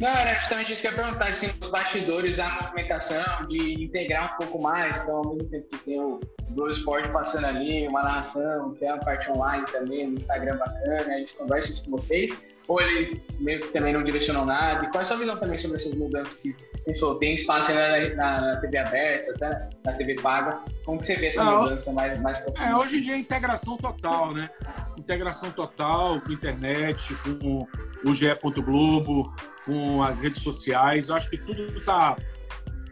[0.00, 4.34] Não, era justamente isso que eu ia perguntar, assim, os bastidores, a movimentação de integrar
[4.34, 6.20] um pouco mais, então ao mesmo tempo que tem o
[6.50, 11.32] Globo Esporte passando ali, uma narração, tem a parte online também, no Instagram bacana, eles
[11.32, 12.30] conversam isso com vocês,
[12.68, 14.84] ou eles meio que também não direcionam nada?
[14.84, 16.32] E qual é a sua visão também sobre essas mudanças?
[16.32, 21.06] Se pensou, tem espaço na, na, na, TV aberta, até na TV paga, como que
[21.06, 24.50] você vê essa não, mudança mais, mais É, hoje em dia é integração total, né?
[24.98, 27.66] Integração total com internet, com
[28.04, 28.28] o GE.
[28.62, 31.08] Globo, com as redes sociais.
[31.08, 32.16] Eu acho que tudo está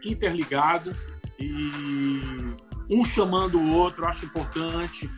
[0.03, 0.95] interligado
[1.39, 2.19] e
[2.89, 5.09] um chamando o outro, eu acho importante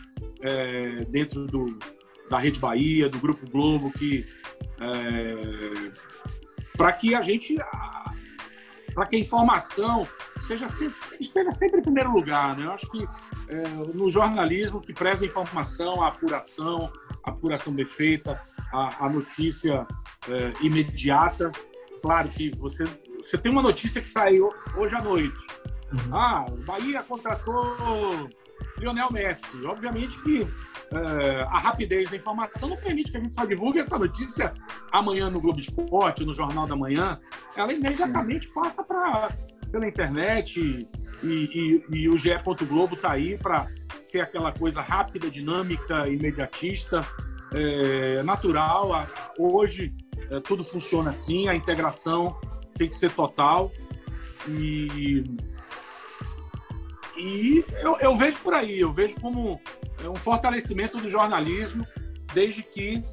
[0.41, 1.77] é, dentro do,
[2.29, 4.25] da Rede Bahia, do Grupo Globo, que
[4.79, 5.91] é,
[6.77, 7.57] para que a gente
[8.93, 10.07] para que a informação
[10.41, 12.65] seja sempre, esteja sempre em primeiro lugar, né?
[12.65, 13.07] Eu acho que
[13.47, 16.91] é, no jornalismo que preza a informação, a apuração,
[17.23, 18.41] a apuração bem feita,
[18.73, 19.85] a, a notícia
[20.27, 21.51] é, imediata.
[22.01, 22.85] Claro que você,
[23.17, 25.47] você tem uma notícia que saiu hoje à noite.
[25.91, 26.15] Uhum.
[26.15, 28.29] Ah, o Bahia contratou
[28.79, 29.65] Lionel Messi.
[29.65, 30.47] Obviamente que
[30.91, 34.53] é, a rapidez da informação não permite que a gente só divulgue essa notícia
[34.91, 37.19] amanhã no Globo Esporte, no Jornal da Manhã.
[37.55, 38.53] Ela imediatamente Sim.
[38.53, 39.29] passa pra,
[39.71, 40.87] pela internet
[41.23, 42.31] e, e, e o GE.
[42.67, 43.67] Globo está aí para
[43.99, 47.01] ser aquela coisa rápida, dinâmica, imediatista
[47.53, 49.07] é, natural.
[49.37, 49.93] Hoje
[50.29, 52.39] é, tudo funciona assim, a integração
[52.75, 53.71] tem que ser total.
[54.47, 55.23] E,
[57.19, 59.59] e eu, eu vejo por aí, eu vejo como
[60.03, 61.85] é, um fortalecimento do jornalismo,
[62.33, 63.03] desde que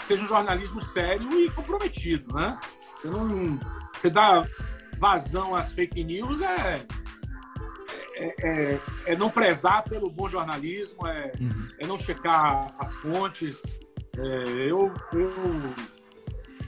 [0.00, 2.58] seja um jornalismo sério e comprometido, né?
[2.96, 3.60] Você não,
[3.92, 4.46] você dá
[4.96, 6.84] vazão às fake news é
[8.18, 11.68] é, é, é, não prezar pelo bom jornalismo, é, uhum.
[11.78, 13.62] é não checar as fontes.
[14.16, 14.22] É,
[14.68, 15.32] eu, eu,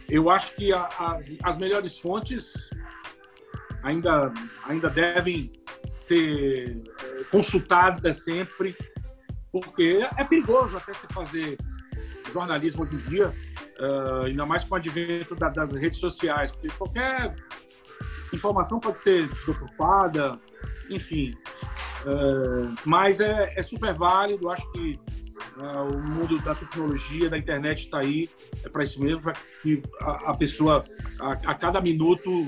[0.09, 2.71] eu acho que as, as melhores fontes
[3.83, 4.33] ainda,
[4.69, 5.51] ainda devem
[5.91, 8.77] ser é, consultadas sempre,
[9.51, 11.59] porque é perigoso até se fazer
[12.33, 16.69] jornalismo hoje em dia, uh, ainda mais com o advento da, das redes sociais, porque
[16.69, 17.35] qualquer
[18.33, 20.39] informação pode ser deturpada,
[20.89, 21.35] enfim.
[22.05, 24.99] Uh, mas é, é, super válido, acho que
[25.57, 28.29] o mundo da tecnologia, da internet está aí,
[28.63, 30.85] é para isso mesmo, para que a, pessoa,
[31.19, 32.47] a, cada minuto,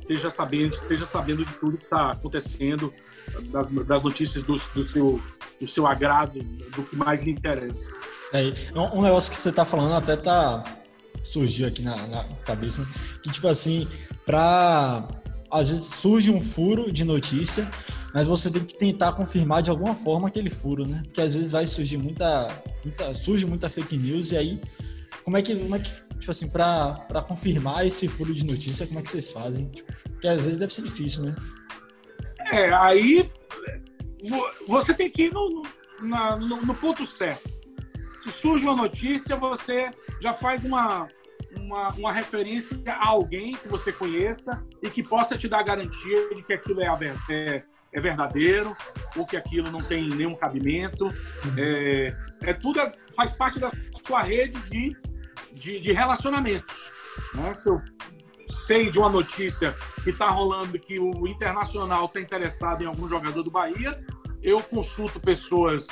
[0.00, 2.92] esteja sabendo, esteja sabendo de tudo que está acontecendo,
[3.50, 5.20] das, das notícias do, do, seu,
[5.60, 7.90] o seu agrado, do que mais lhe interessa.
[8.32, 10.64] É, um negócio que você tá falando até tá
[11.22, 12.86] surgiu aqui na, na cabeça,
[13.22, 13.88] que tipo assim,
[14.24, 15.06] pra
[15.50, 17.68] às vezes surge um furo de notícia,
[18.12, 21.02] mas você tem que tentar confirmar de alguma forma aquele furo, né?
[21.04, 22.48] Porque às vezes vai surgir muita,
[22.84, 24.60] muita surge muita fake news e aí
[25.24, 28.98] como é que, como é que tipo assim, para confirmar esse furo de notícia, como
[28.98, 29.68] é que vocês fazem?
[29.68, 31.36] Tipo, porque às vezes deve ser difícil, né?
[32.50, 33.30] É, aí
[34.66, 35.62] você tem que ir no,
[36.00, 37.48] na, no, no ponto certo.
[38.22, 39.90] Se surge uma notícia, você
[40.20, 41.08] já faz uma,
[41.56, 46.42] uma, uma, referência a alguém que você conheça e que possa te dar garantia de
[46.42, 46.88] que aquilo é,
[47.30, 47.62] é,
[47.92, 48.76] é verdadeiro
[49.16, 51.08] ou que aquilo não tem nenhum cabimento.
[51.56, 52.80] É, é tudo
[53.14, 53.68] faz parte da
[54.06, 54.96] sua rede de,
[55.56, 56.90] de, de relacionamentos.
[57.34, 57.54] Né?
[57.54, 57.80] Se eu
[58.48, 63.42] sei de uma notícia que está rolando que o Internacional está interessado em algum jogador
[63.42, 63.98] do Bahia,
[64.42, 65.88] eu consulto pessoas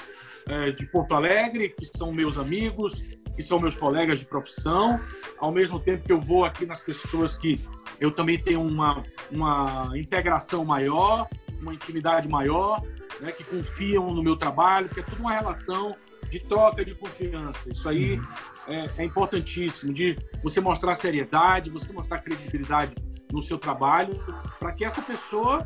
[0.47, 3.03] é, de Porto Alegre, que são meus amigos,
[3.35, 5.01] que são meus colegas de profissão,
[5.41, 7.61] ao mesmo tempo que eu vou aqui nas pessoas que
[7.99, 11.27] eu também tenho uma, uma integração maior,
[11.61, 12.83] uma intimidade maior,
[13.21, 15.97] né, que confiam no meu trabalho, que é tudo uma relação
[16.35, 17.71] de troca de confiança.
[17.71, 18.21] Isso aí
[18.67, 22.93] é, é importantíssimo, de você mostrar seriedade, você mostrar credibilidade
[23.31, 24.21] no seu trabalho,
[24.59, 25.65] para que essa pessoa,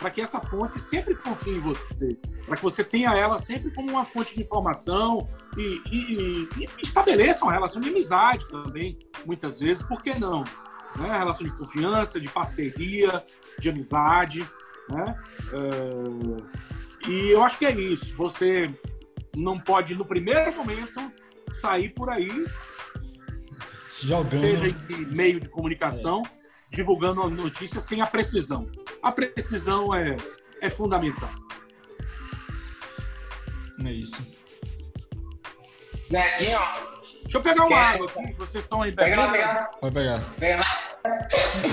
[0.00, 3.90] para que essa fonte sempre confie em você, para que você tenha ela sempre como
[3.90, 9.84] uma fonte de informação e, e, e estabeleça uma relação de amizade também, muitas vezes,
[9.84, 10.42] por que não?
[10.96, 11.16] Né?
[11.16, 13.24] Relação de confiança, de parceria,
[13.56, 14.44] de amizade.
[14.88, 15.16] Né?
[15.52, 17.08] É...
[17.08, 18.14] E eu acho que é isso.
[18.14, 18.68] Você
[19.36, 21.12] não pode, no primeiro momento,
[21.52, 22.46] sair por aí,
[24.00, 26.76] jogando, seja em meio de comunicação, é.
[26.76, 28.70] divulgando a notícia sem a precisão.
[29.02, 30.16] A precisão é,
[30.60, 31.30] é fundamental.
[33.84, 34.22] É isso.
[36.10, 36.58] Nezinho.
[37.22, 37.94] Deixa eu pegar uma Quer...
[37.94, 39.32] água aqui, vocês estão aí bebendo.
[39.32, 40.34] Pega lá, Pode pegar.
[40.38, 40.64] Pega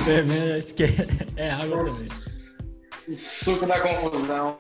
[0.06, 0.88] Bebendo, acho que é,
[1.36, 3.18] é água também.
[3.18, 4.60] Suco da confusão.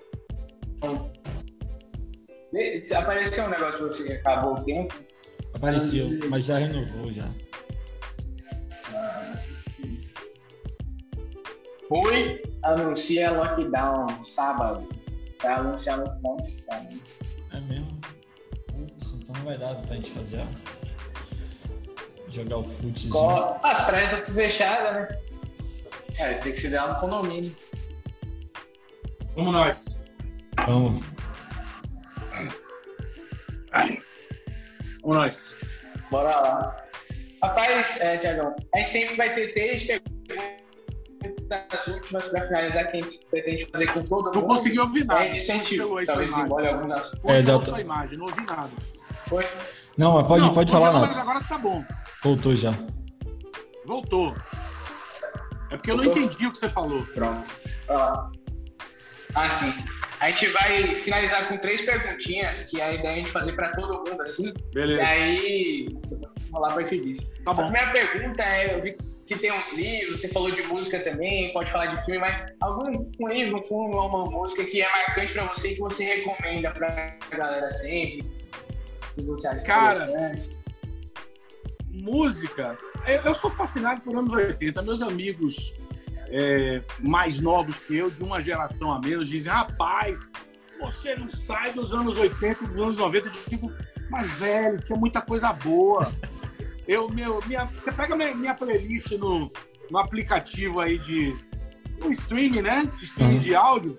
[2.95, 4.93] Apareceu um negócio pra você que acabou o tempo.
[5.55, 7.29] Apareceu, mas já renovou já.
[11.89, 14.87] Rui anuncia lockdown sábado.
[15.41, 16.99] Vai anunciar lockdown sábado.
[17.53, 17.99] É mesmo?
[19.29, 20.43] então não vai dar pra gente fazer
[22.29, 23.55] jogar o futezinho.
[23.63, 25.19] As praias estão fechadas, né?
[26.17, 27.55] É, tem que se dar no condomínio.
[29.35, 29.85] Vamos nós.
[30.65, 31.01] Vamos.
[35.01, 35.55] Vamos nós.
[36.11, 36.77] Bora lá.
[37.41, 43.01] Rapaz, é, Tiagão, a gente sempre vai ter três perguntas últimas para finalizar que a
[43.01, 44.35] gente pretende fazer com todo mundo.
[44.35, 45.25] Não consegui ouvir nada.
[45.25, 46.05] É de incentivo.
[46.05, 47.13] Talvez embole algumas.
[47.25, 48.69] É, da sua imagem, não ouvi nada.
[49.25, 49.45] Foi?
[49.97, 51.01] Não, mas pode, não, pode falar, não.
[51.01, 51.83] Mas agora tá bom.
[52.23, 52.73] Voltou já.
[53.85, 54.35] Voltou.
[55.71, 55.91] É porque Voltou?
[55.91, 57.03] eu não entendi o que você falou.
[57.13, 57.49] Pronto.
[57.89, 58.29] Ah,
[59.35, 59.73] ah sim.
[60.19, 63.69] A gente vai finalizar com três perguntinhas, que a ideia é a gente fazer para
[63.71, 64.53] todo mundo assim.
[64.73, 65.01] Beleza.
[65.01, 67.19] E aí, você vai falar para feliz.
[67.45, 67.63] Tá bom.
[67.63, 71.53] A primeira pergunta é: eu vi que tem uns livros, você falou de música também,
[71.53, 74.89] pode falar de filme, mas algum um livro, um filme ou uma música que é
[74.89, 78.29] marcante para você e que você recomenda para a galera sempre?
[79.15, 80.35] Que você acha Cara,
[81.91, 82.77] música.
[83.23, 84.81] Eu sou fascinado por anos 80.
[84.81, 85.73] Meus amigos
[86.31, 90.29] é, mais novos que eu, de uma geração a menos, dizem: rapaz,
[90.79, 93.27] você não sai dos anos 80 dos anos 90.
[93.27, 93.73] Eu digo,
[94.09, 96.11] mas velho, tinha muita coisa boa.
[96.87, 99.51] Eu, meu, minha, você pega minha, minha playlist no,
[99.91, 101.37] no aplicativo aí de.
[101.99, 102.91] No streaming, né?
[103.03, 103.41] Streaming uhum.
[103.41, 103.97] de áudio.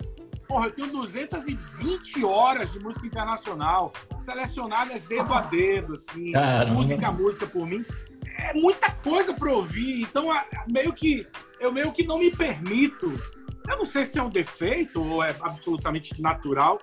[0.49, 6.75] Porra, eu tenho 220 horas de música internacional, selecionadas dedo a dedo, assim, Caramba.
[6.75, 7.85] música a música por mim
[8.41, 10.03] é muita coisa para ouvir.
[10.03, 10.29] Então,
[10.71, 11.27] meio que
[11.61, 13.13] eu meio que não me permito.
[13.69, 16.81] Eu não sei se é um defeito ou é absolutamente natural.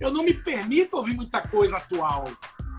[0.00, 2.24] Eu não me permito ouvir muita coisa atual,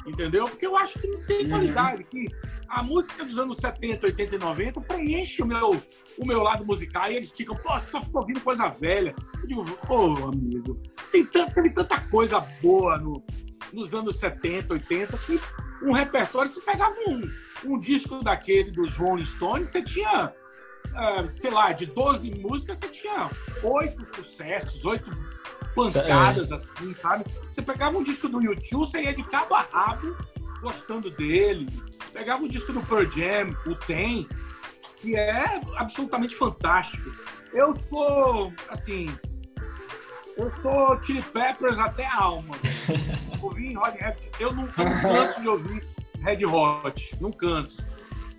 [0.08, 0.45] entendeu?
[0.45, 1.49] Porque eu acho que não tem uhum.
[1.49, 2.04] qualidade.
[2.06, 2.28] Que
[2.68, 5.72] a música dos anos 70, 80 e 90 preenche o meu,
[6.18, 9.14] o meu lado musical e eles ficam, pô, só fica ouvindo coisa velha.
[9.41, 10.82] Eu digo, pô, amigo,
[11.12, 13.24] tem tanta, teve tanta coisa boa no,
[13.74, 15.39] nos anos 70, 80 que
[15.84, 17.22] um repertório, se pegava um,
[17.66, 20.34] um disco daquele dos Rolling Stones, você tinha,
[20.89, 23.29] uh, sei lá, de 12 músicas, você tinha
[23.63, 25.11] oito sucessos, oito
[25.75, 26.55] pancadas, é.
[26.55, 27.25] assim, sabe?
[27.49, 30.15] Você pegava um disco do YouTube, você ia de cabo a rabo
[30.61, 31.67] gostando dele.
[32.13, 34.27] Pegava um disco do Pearl Jam, o Tem,
[34.97, 37.11] que é absolutamente fantástico.
[37.53, 39.07] Eu sou, assim,
[40.38, 42.55] Eu sou Chili Peppers até a alma.
[43.41, 44.32] Ouvi Hot.
[44.39, 45.88] Eu não, eu não canso de ouvir
[46.21, 47.17] Red Hot.
[47.19, 47.84] Não canso.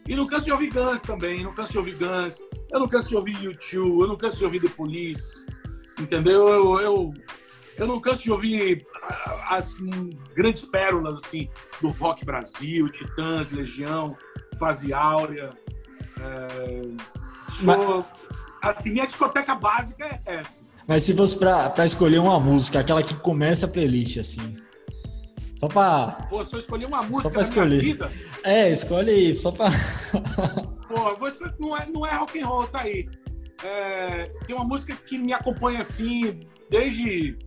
[0.08, 1.44] E não canso de ouvir Guns também.
[1.44, 2.42] Não canso de ouvir Guns.
[2.70, 4.00] Eu não canso de ouvir U2.
[4.00, 5.46] Eu não canso de ouvir The Police.
[5.98, 6.48] Entendeu?
[6.48, 7.14] Eu, eu,
[7.76, 8.86] eu não canso de ouvir
[9.48, 9.74] as
[10.34, 11.48] grandes pérolas assim,
[11.80, 14.16] do rock Brasil, Titãs, Legião,
[14.58, 15.50] Fase Áurea.
[16.20, 16.82] É,
[17.50, 18.04] sou,
[18.60, 20.60] assim, minha discoteca básica é essa.
[20.86, 24.56] Mas se fosse pra escolher uma música, aquela que começa a playlist, assim.
[25.56, 26.26] Só pra.
[26.28, 27.80] Pô, se eu escolher uma música só pra escolher.
[27.80, 28.10] vida.
[28.44, 29.66] É, escolhe aí, só pra.
[30.88, 31.28] Pô, vou
[31.58, 33.08] não, é, não é rock and roll, tá aí.
[33.64, 37.38] É, tem uma música que me acompanha assim desde,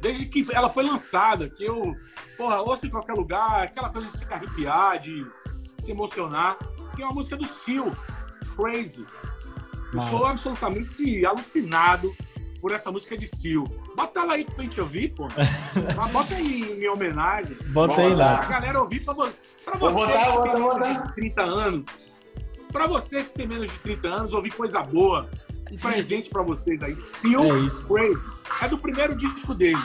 [0.00, 1.94] desde que ela foi lançada, que eu,
[2.36, 5.24] porra, ouço em qualquer lugar, aquela coisa de se arrepiar, de
[5.80, 6.58] se emocionar,
[6.96, 7.92] que é uma música do Seal,
[8.56, 9.06] Crazy.
[9.92, 12.14] Eu sou absolutamente alucinado
[12.62, 13.66] por essa música de Sil.
[13.96, 15.26] Bota ela aí pra gente ouvir, pô.
[16.12, 17.56] bota aí em minha homenagem.
[17.66, 18.38] Bota aí lá.
[18.38, 19.28] A galera ouvir pra, vo
[19.64, 21.86] pra vocês botar, que têm menos de 30 anos.
[22.72, 25.28] Pra vocês que têm menos de 30 anos, ouvir coisa boa.
[25.72, 26.94] Um presente pra vocês aí.
[26.94, 27.48] Sil é
[27.88, 28.32] Crazy.
[28.62, 29.82] É do primeiro disco dele.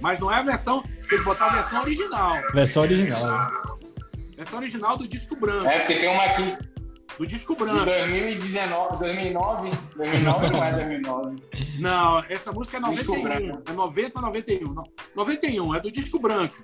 [0.00, 0.82] Mas não é a versão.
[1.08, 2.34] Tem que botar a versão original.
[2.52, 3.50] Versão original.
[4.36, 5.68] Versão original do disco branco.
[5.68, 6.73] É, porque tem uma aqui
[7.18, 7.84] do disco branco.
[7.84, 11.36] De 2019, 2009, 2009 não é 2009.
[11.78, 13.28] Não, essa música é 91.
[13.68, 14.72] É 90, 91.
[14.72, 14.84] Não,
[15.14, 16.56] 91, é do disco branco.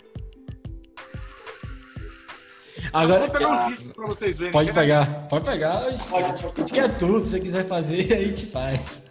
[2.92, 4.52] Agora, vou pegar os discos pra vocês verem.
[4.52, 5.28] Pode pegar, ver?
[5.28, 5.78] pode pegar.
[5.78, 9.02] A gente quer tudo, se você quiser fazer, aí te faz.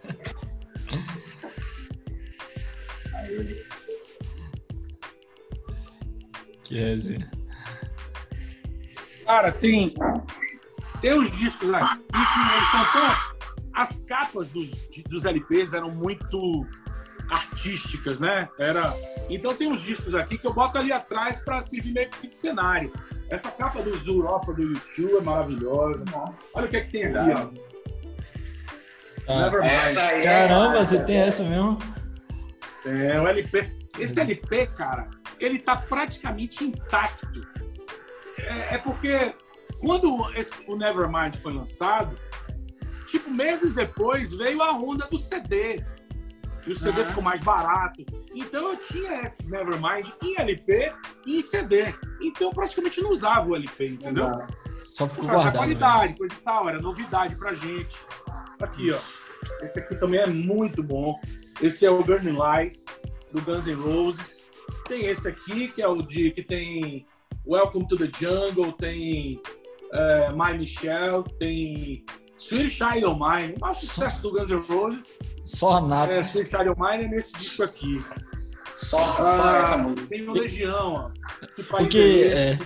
[6.64, 7.28] Que resenha.
[9.26, 9.92] Cara, tem
[11.00, 13.40] tem os discos aqui que são tão.
[13.72, 16.66] As capas dos, dos LPs eram muito
[17.30, 18.48] artísticas, né?
[18.58, 18.92] Era.
[19.28, 22.34] Então tem uns discos aqui que eu boto ali atrás para servir meio que de
[22.34, 22.92] cenário.
[23.30, 26.04] Essa capa do Zuropa do YouTube é maravilhosa.
[26.52, 27.50] Olha o que é que tem aqui, ó.
[29.28, 31.78] Ah, é Caramba, você tem essa mesmo?
[32.84, 33.70] É, o LP.
[33.98, 37.40] Esse LP, cara, ele tá praticamente intacto.
[38.38, 39.34] É, é porque
[39.80, 42.16] quando esse, o Nevermind foi lançado,
[43.06, 45.84] tipo, meses depois veio a onda do CD.
[46.66, 47.06] E o CD uhum.
[47.06, 48.04] ficou mais barato.
[48.34, 50.92] Então eu tinha esse Nevermind em LP
[51.26, 51.94] e em CD.
[52.20, 54.26] Então eu praticamente não usava o LP, entendeu?
[54.26, 54.46] Uhum.
[54.92, 55.56] Só ficou Por guardado.
[55.56, 56.18] qualidade, né?
[56.18, 57.96] coisa e tal, era novidade pra gente.
[58.60, 58.98] Aqui, ó.
[59.64, 61.18] Esse aqui também é muito bom.
[61.62, 62.84] Esse é o Burning Lies,
[63.32, 64.50] do Guns N' Roses.
[64.86, 67.06] Tem esse aqui, que é o de que tem
[67.46, 69.40] Welcome to the Jungle, tem
[69.92, 72.04] é, My Michelle, tem
[72.38, 75.18] Sweet Child O' Mine, um sucesso do Guns N' Roses.
[75.44, 76.12] Só nada.
[76.12, 78.04] É, Sweet Child O' Mine é nesse disco aqui.
[78.74, 80.08] Só, ah, só essa música.
[80.08, 81.46] Tem o Legião, ó.
[81.54, 82.58] Que Porque, é,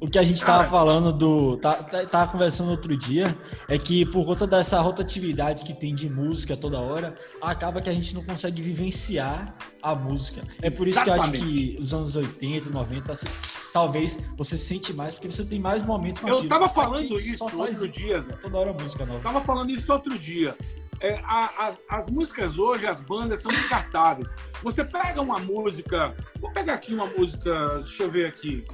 [0.00, 1.56] o que a gente estava falando do.
[1.56, 3.36] Tá, tá, tava conversando outro dia,
[3.68, 7.92] é que por conta dessa rotatividade que tem de música toda hora, acaba que a
[7.92, 10.42] gente não consegue vivenciar a música.
[10.62, 11.30] É por isso Exatamente.
[11.32, 13.26] que eu acho que os anos 80, 90, assim,
[13.72, 16.48] talvez você sente mais, porque você tem mais momentos com Eu aquilo.
[16.48, 18.22] tava falando isso outro dia.
[18.22, 19.18] Toda hora música nova.
[19.18, 20.56] Eu tava falando isso outro dia.
[21.00, 24.34] É, a, a, as músicas hoje, as bandas são descartáveis.
[24.62, 26.14] Você pega uma música.
[26.40, 28.64] Vou pegar aqui uma música, deixa eu ver aqui.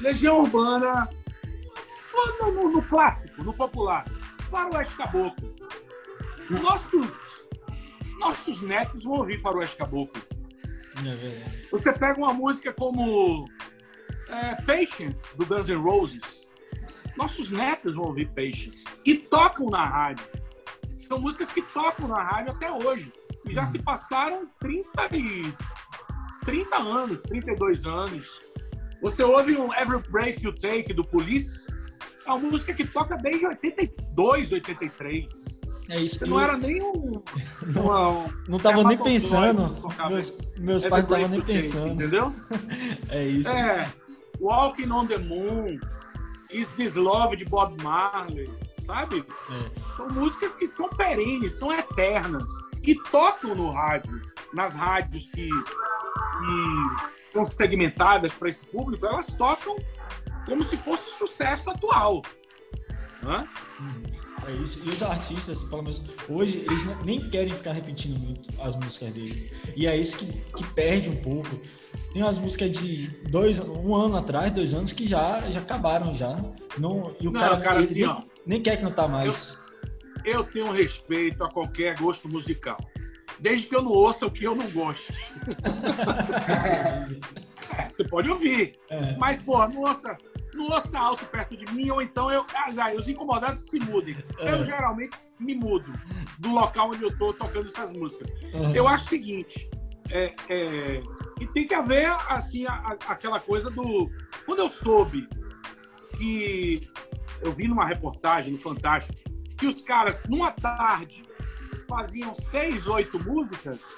[0.00, 1.08] Legião Urbana,
[2.40, 4.06] no, no, no clássico, no popular,
[4.50, 5.54] Faroeste Caboclo.
[6.48, 7.46] Nossos,
[8.18, 10.22] nossos netos vão ouvir Faroeste Caboclo.
[11.70, 13.46] Você pega uma música como
[14.28, 16.50] é, Patience, do Guns N' Roses.
[17.16, 18.84] Nossos netos vão ouvir Patience.
[19.04, 20.26] E tocam na rádio.
[20.96, 23.12] São músicas que tocam na rádio até hoje.
[23.46, 25.52] E já se passaram 30, e,
[26.44, 28.40] 30 anos, 32 anos.
[29.02, 31.66] Você ouve um Every Breath You Take do Police,
[32.26, 35.59] é uma música que toca desde 82, 83.
[35.90, 36.24] É isso.
[36.24, 37.20] Não era nem um.
[37.76, 39.76] Uma, não tava nem pensando.
[40.08, 41.94] Meus, meus pais não estavam nem pensando.
[41.94, 42.34] Entendeu?
[43.10, 43.50] é isso.
[43.50, 43.92] É.
[44.40, 45.78] Walking on the Moon,
[46.50, 48.48] Is This Love de Bob Marley,
[48.86, 49.24] sabe?
[49.50, 49.80] É.
[49.96, 52.50] São músicas que são perenes, são eternas.
[52.82, 54.22] E tocam no rádio,
[54.54, 59.76] nas rádios que, que são segmentadas para esse público, elas tocam
[60.46, 62.22] como se fosse sucesso atual.
[63.22, 63.46] Hã?
[64.50, 64.80] É isso.
[64.84, 69.46] E os artistas, pelo menos hoje, eles nem querem ficar repetindo muito as músicas deles.
[69.76, 71.48] E é isso que, que perde um pouco.
[72.12, 76.36] Tem umas músicas de dois, um ano atrás, dois anos, que já, já acabaram já.
[76.76, 79.56] Não, e o não, cara, cara assim, nem, ó, nem quer que não tá mais.
[80.24, 82.78] eu tenho respeito a qualquer gosto musical.
[83.38, 85.12] Desde que eu não ouça o que eu não gosto.
[87.88, 88.78] Você pode ouvir.
[88.90, 89.16] É.
[89.16, 90.16] Mas, pô, não ouça,
[90.58, 92.44] ouça alto perto de mim, ou então eu.
[92.54, 94.16] Ah, os incomodados que se mudem.
[94.38, 94.52] É.
[94.52, 95.92] Eu geralmente me mudo
[96.38, 98.30] do local onde eu tô tocando essas músicas.
[98.54, 98.74] Uhum.
[98.74, 99.70] Eu acho o seguinte.
[100.12, 101.02] É, é,
[101.40, 104.10] e tem que haver, assim, a, aquela coisa do.
[104.44, 105.28] Quando eu soube
[106.16, 106.88] que.
[107.40, 109.18] Eu vi numa reportagem no Fantástico
[109.56, 111.22] que os caras, numa tarde,
[111.88, 113.94] faziam seis, oito músicas,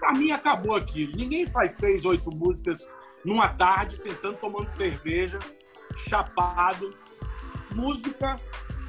[0.00, 1.16] para mim acabou aquilo.
[1.16, 2.88] Ninguém faz seis, oito músicas
[3.24, 5.38] numa tarde, sentando, tomando cerveja,
[5.96, 6.94] chapado.
[7.74, 8.36] Música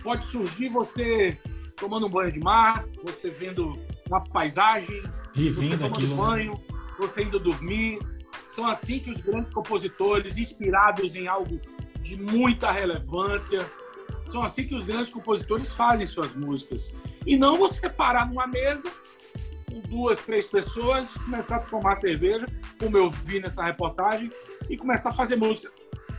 [0.03, 1.37] pode surgir você
[1.75, 5.01] tomando um banho de mar, você vendo uma paisagem,
[5.33, 6.15] Revendo você tomando né?
[6.15, 6.79] banho, né?
[6.99, 7.99] você indo dormir.
[8.47, 11.59] São assim que os grandes compositores, inspirados em algo
[11.99, 13.69] de muita relevância,
[14.25, 16.93] são assim que os grandes compositores fazem suas músicas.
[17.25, 18.91] E não você parar numa mesa
[19.69, 22.45] com duas, três pessoas, começar a tomar cerveja,
[22.77, 24.31] como eu vi nessa reportagem,
[24.69, 25.71] e começar a fazer música.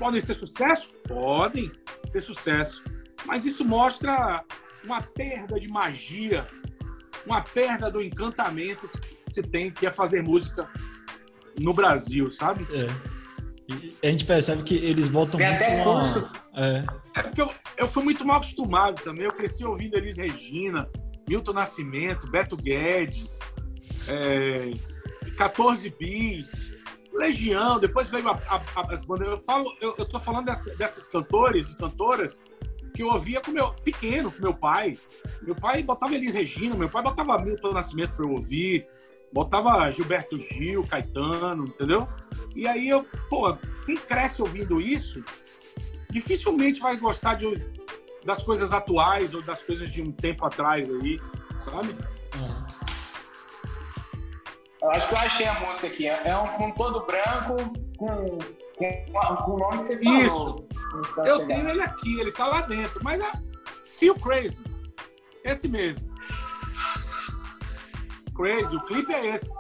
[0.03, 0.93] Podem ser sucesso?
[1.07, 1.71] Podem
[2.09, 2.83] ser sucesso.
[3.25, 4.45] Mas isso mostra
[4.83, 6.45] uma perda de magia,
[7.25, 10.69] uma perda do encantamento que se tem, que é fazer música
[11.57, 12.67] no Brasil, sabe?
[12.75, 12.89] É.
[13.73, 16.33] E a gente percebe que eles botam Tem muito até curso.
[16.57, 16.85] É.
[17.15, 19.23] é porque eu, eu fui muito mal acostumado também.
[19.23, 20.91] Eu cresci ouvindo Elis Regina,
[21.29, 23.39] Milton Nascimento, Beto Guedes,
[24.09, 24.73] é,
[25.37, 26.75] 14 Bis,
[27.13, 29.05] Legião, depois veio a, a, as.
[29.09, 32.43] Eu, falo, eu, eu tô falando dessas, dessas cantores e cantoras
[32.95, 34.99] que eu ouvia com meu pequeno, com meu pai.
[35.43, 38.87] Meu pai botava Elis Regina, meu pai botava Milton Nascimento para eu ouvir,
[39.33, 42.07] botava Gilberto Gil, Caetano, entendeu?
[42.55, 43.57] E aí eu, pô,
[43.87, 45.25] quem cresce ouvindo isso,
[46.11, 47.47] dificilmente vai gostar de,
[48.25, 51.21] das coisas atuais ou das coisas de um tempo atrás aí,
[51.59, 51.97] sabe?
[54.83, 56.09] Eu acho que eu achei a música aqui.
[56.09, 57.57] É um fundo todo branco
[57.97, 58.39] com,
[58.77, 60.67] com, com o nome que você falou.
[61.07, 61.19] Isso.
[61.25, 63.03] Eu tenho ele aqui, ele tá lá dentro.
[63.03, 63.31] Mas é
[63.85, 64.63] Feel Crazy.
[65.45, 66.13] Esse mesmo.
[68.35, 69.51] Crazy, o clipe é esse.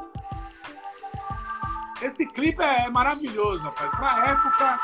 [2.00, 3.90] Esse clipe é maravilhoso, rapaz.
[3.92, 4.78] Pra época,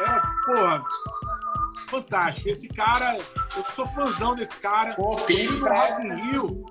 [0.00, 0.84] é, porra,
[1.88, 2.50] fantástico.
[2.50, 4.94] Esse cara, eu sou fãzão desse cara.
[4.94, 6.66] Pô, Rock in Rio.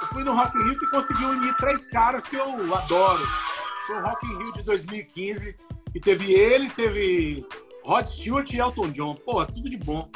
[0.00, 3.22] Eu fui no Rock in Rio que conseguiu unir três caras que eu adoro.
[3.86, 5.56] Foi o Rock in Rio de 2015,
[5.94, 7.46] e teve ele, teve
[7.84, 9.14] Rod Stewart e Elton John.
[9.14, 10.10] Pô, tudo de bom.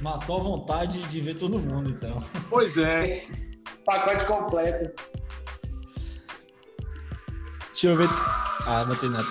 [0.00, 2.18] Matou a vontade de ver todo mundo, então.
[2.48, 3.26] Pois é.
[3.84, 5.02] Pacote completo.
[7.72, 8.08] Deixa eu ver.
[8.66, 9.26] Ah, não tem nada.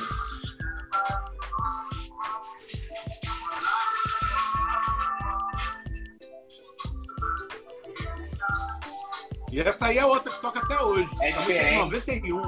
[9.51, 11.09] E essa aí é outra que toca até hoje.
[11.21, 11.75] É diferente.
[11.75, 12.41] 91.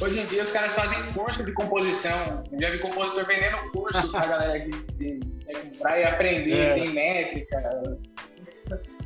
[0.00, 2.42] Hoje em dia os caras fazem curso de composição.
[2.50, 5.20] Eu já vi compositor vendendo curso pra galera que, que,
[5.70, 6.74] comprar e aprender, é.
[6.74, 7.56] tem métrica.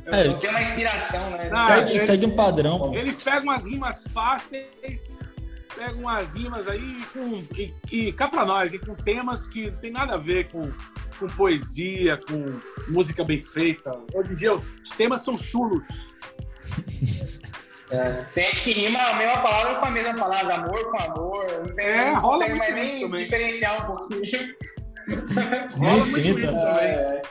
[0.07, 1.49] É, tem uma inspiração, né?
[1.49, 2.95] Não, segue, eles, segue um padrão.
[2.95, 5.17] Eles pegam umas rimas fáceis,
[5.75, 9.91] pegam umas rimas aí com, e, e cá pra nós, com temas que não tem
[9.91, 10.71] nada a ver com,
[11.19, 13.91] com poesia, com música bem feita.
[14.13, 15.87] Hoje em dia os temas são chulos.
[17.89, 18.25] É.
[18.33, 21.45] Tem gente que rima a mesma palavra com a mesma palavra, amor com amor.
[21.65, 23.23] Não tem, é, não rola muito mais nem também.
[23.23, 24.55] diferenciar um pouquinho.
[25.71, 26.83] rola muito isso também.
[26.83, 27.21] É.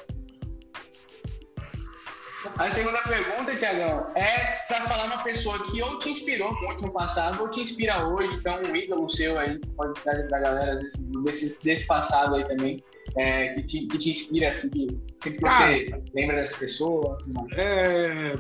[2.59, 6.93] A segunda pergunta, Tiagão, é para falar uma pessoa que ou te inspirou muito no
[6.93, 10.81] passado ou te inspira hoje, então um ídolo seu aí, pode trazer pra galera
[11.25, 12.83] desse, desse passado aí também,
[13.17, 14.87] é, que, te, que te inspira, assim, que
[15.23, 17.19] sempre que você lembra dessa pessoa.
[17.57, 18.35] É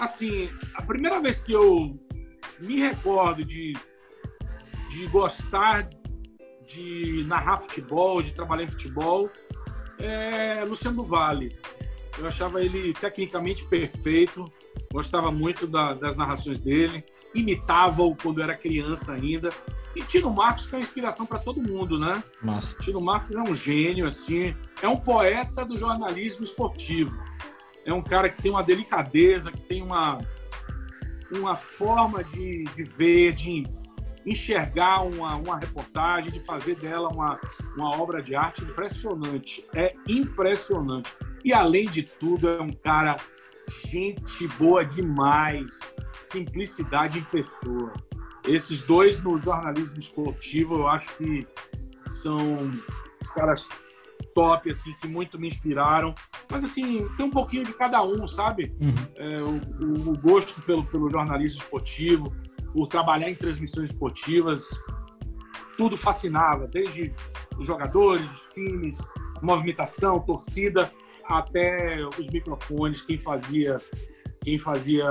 [0.00, 1.94] assim, a primeira vez que eu
[2.58, 3.74] me recordo de,
[4.88, 5.88] de gostar
[6.66, 9.28] de narrar futebol, de trabalhar em futebol,
[9.98, 11.56] é Luciano Vale.
[12.20, 14.44] Eu achava ele tecnicamente perfeito,
[14.92, 17.04] gostava muito da, das narrações dele,
[17.34, 19.50] imitava-o quando era criança ainda.
[19.96, 22.22] E Tino Marcos, que é uma inspiração para todo mundo, né?
[22.42, 22.76] Nossa.
[22.78, 27.12] Tino Marcos é um gênio, assim, é um poeta do jornalismo esportivo
[27.84, 30.18] é um cara que tem uma delicadeza, que tem uma,
[31.32, 33.66] uma forma de, de ver, de
[34.26, 37.40] enxergar uma, uma reportagem, de fazer dela uma,
[37.76, 39.64] uma obra de arte impressionante.
[39.74, 41.10] É impressionante.
[41.44, 43.16] E, além de tudo, é um cara
[43.86, 45.78] gente boa demais,
[46.20, 47.92] simplicidade em pessoa.
[48.46, 51.46] Esses dois no jornalismo esportivo, eu acho que
[52.08, 52.38] são
[53.20, 53.68] os caras
[54.34, 56.14] top, assim, que muito me inspiraram.
[56.50, 58.74] Mas, assim, tem um pouquinho de cada um, sabe?
[58.80, 58.94] Uhum.
[59.16, 62.32] É, o, o, gosto pelo, pelo jornalismo esportivo,
[62.72, 64.68] por trabalhar em transmissões esportivas,
[65.76, 67.12] tudo fascinava, desde
[67.58, 69.06] os jogadores, os times,
[69.42, 70.92] movimentação, torcida,
[71.30, 73.78] até os microfones, quem fazia,
[74.42, 75.06] quem fazia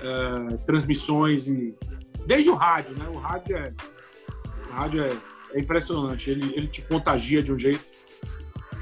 [0.00, 1.74] é, transmissões e
[2.26, 3.08] desde o rádio, né?
[3.08, 3.72] O rádio é,
[4.68, 5.16] o rádio é,
[5.54, 7.84] é impressionante, ele, ele te contagia de um jeito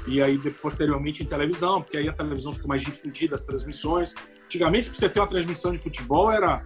[0.05, 4.15] e aí posteriormente em televisão, porque aí a televisão ficou mais difundida, as transmissões.
[4.45, 6.63] Antigamente, para você ter uma transmissão de futebol, era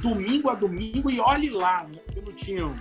[0.00, 1.98] domingo a domingo e olhe lá, né?
[2.04, 2.74] Porque não tinham,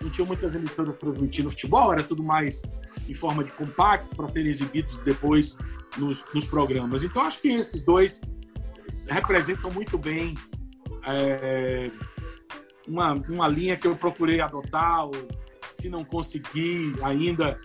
[0.00, 2.62] não tinham muitas emissoras transmitindo futebol, era tudo mais
[3.08, 5.56] em forma de compacto para serem exibidos depois
[5.96, 7.02] nos, nos, programas.
[7.02, 8.20] Então, acho que esses dois
[9.08, 10.34] representam muito bem
[11.06, 11.90] é,
[12.86, 15.12] uma, uma linha que eu procurei adotar, ou,
[15.72, 17.58] se não consegui ainda,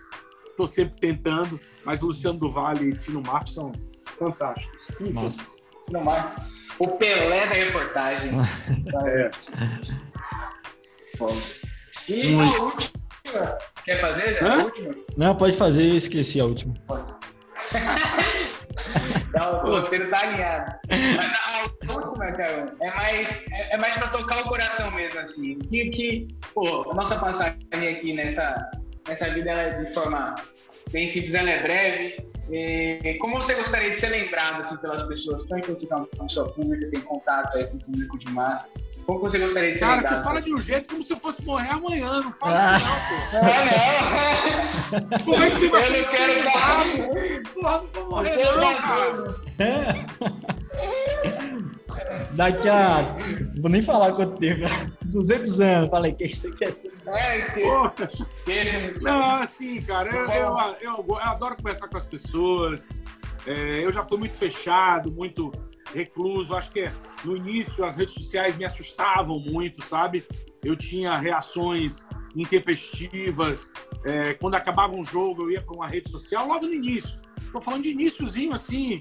[0.48, 3.72] estou sempre tentando, mas o Luciano do Vale e Tino Marcos são
[4.04, 4.88] fantásticos.
[5.00, 5.44] Nossa.
[5.86, 8.32] Tino Marcos, o Pelé da reportagem.
[9.06, 9.30] é.
[12.08, 12.54] E Muito.
[12.54, 13.03] a última,
[13.84, 14.42] quer fazer?
[14.42, 14.60] Hã?
[14.60, 14.94] A última?
[15.16, 16.74] Não, pode fazer, esqueci a última.
[19.38, 20.76] Não, o roteiro tá alinhado.
[21.16, 25.58] Mas a última, cara, é mais, é, mais pra tocar o coração mesmo, assim.
[25.58, 28.70] Que, que pô, a nossa passagem aqui nessa,
[29.08, 30.34] essa vida ela é de forma
[30.90, 32.33] bem simples, ela é breve.
[32.50, 36.28] E como você gostaria de ser lembrado assim, pelas pessoas, tanto que você está com
[36.28, 38.68] sua pública, tem contato aí com o público de massa,
[39.06, 40.12] como você gostaria de ser Cara, lembrado?
[40.12, 42.78] Cara, você fala de um jeito como se eu fosse morrer amanhã, não fala ah.
[42.78, 43.46] não, pô.
[44.92, 45.24] Ah, não!
[45.24, 46.84] Como é que você vai Eu não quero dar...
[47.52, 49.34] Porra, não vou morrer não, cara!
[52.32, 53.16] Daqui a...
[53.60, 54.66] Vou nem falar quanto tempo.
[55.04, 55.90] 200 anos.
[55.90, 56.92] Falei, que você quer ser?
[57.06, 58.98] É, esquece.
[59.00, 62.86] Não, assim, cara, eu, eu, eu, eu, adoro conversar com as pessoas.
[63.46, 65.52] É, eu já fui muito fechado, muito
[65.94, 66.54] recluso.
[66.54, 66.90] Acho que
[67.24, 70.24] no início as redes sociais me assustavam muito, sabe?
[70.62, 73.70] Eu tinha reações intempestivas.
[74.04, 77.20] É, quando acabava um jogo, eu ia para uma rede social logo no início.
[77.38, 78.98] Estou falando de iníciozinho, assim,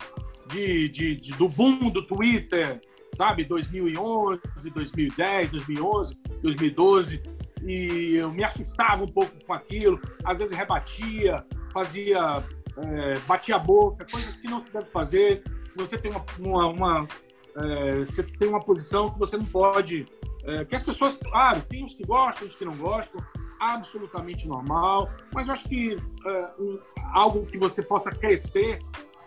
[0.53, 2.79] de, de, de, do boom do Twitter,
[3.13, 3.43] sabe?
[3.43, 4.41] 2011,
[4.73, 7.23] 2010, 2011, 2012.
[7.65, 12.43] E eu me assustava um pouco com aquilo, às vezes rebatia, fazia,
[12.77, 15.43] é, batia a boca, coisas que não se deve fazer.
[15.75, 17.07] Você tem uma, uma, uma
[17.57, 20.05] é, você tem uma posição que você não pode.
[20.45, 23.25] É, que as pessoas, claro, tem os que gostam, os que não gostam,
[23.61, 25.95] absolutamente normal, mas eu acho que
[26.25, 26.77] é, um,
[27.13, 28.77] algo que você possa crescer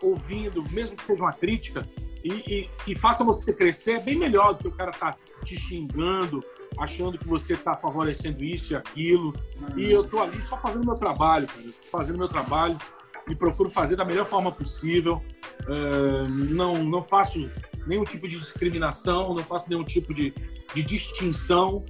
[0.02, 1.88] ouvindo, mesmo que seja uma crítica,
[2.22, 5.54] e, e, e faça você crescer é bem melhor do que o cara tá te
[5.54, 6.42] xingando,
[6.78, 9.34] achando que você está favorecendo isso e aquilo.
[9.60, 9.78] Uhum.
[9.78, 11.46] E eu tô ali só fazendo meu trabalho,
[11.90, 12.76] fazendo meu trabalho
[13.28, 15.22] e procuro fazer da melhor forma possível.
[15.62, 17.50] Uh, não, não faço
[17.86, 20.34] nenhum tipo de discriminação, não faço nenhum tipo de,
[20.74, 21.84] de distinção.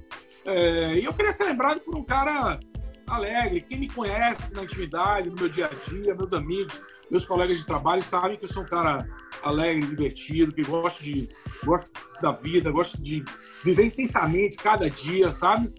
[0.45, 2.59] Uh, e eu queria ser lembrado por um cara
[3.07, 3.61] alegre.
[3.61, 6.79] Quem me conhece na intimidade, no meu dia a dia, meus amigos,
[7.09, 9.07] meus colegas de trabalho sabem que eu sou um cara
[9.43, 11.29] alegre, divertido, que gosto de
[11.63, 11.91] gosto
[12.21, 13.23] da vida, gosto de
[13.63, 15.73] viver intensamente cada dia, sabe?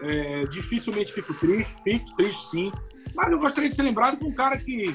[0.00, 2.72] É, dificilmente fico triste, fico triste sim,
[3.14, 4.94] mas eu gostaria de ser lembrado como um cara que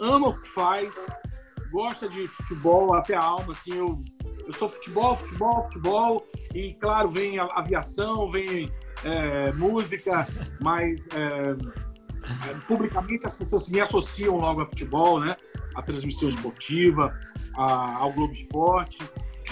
[0.00, 0.94] ama o que faz,
[1.72, 4.02] gosta de futebol até a alma, assim, eu,
[4.46, 8.70] eu sou futebol, futebol, futebol, e claro, vem aviação, vem
[9.04, 10.26] é, música,
[10.62, 11.56] mas é,
[12.46, 15.36] é, publicamente as pessoas me associam logo a futebol, né?
[15.74, 17.18] A transmissão esportiva,
[17.56, 18.98] a, ao Globo Esporte.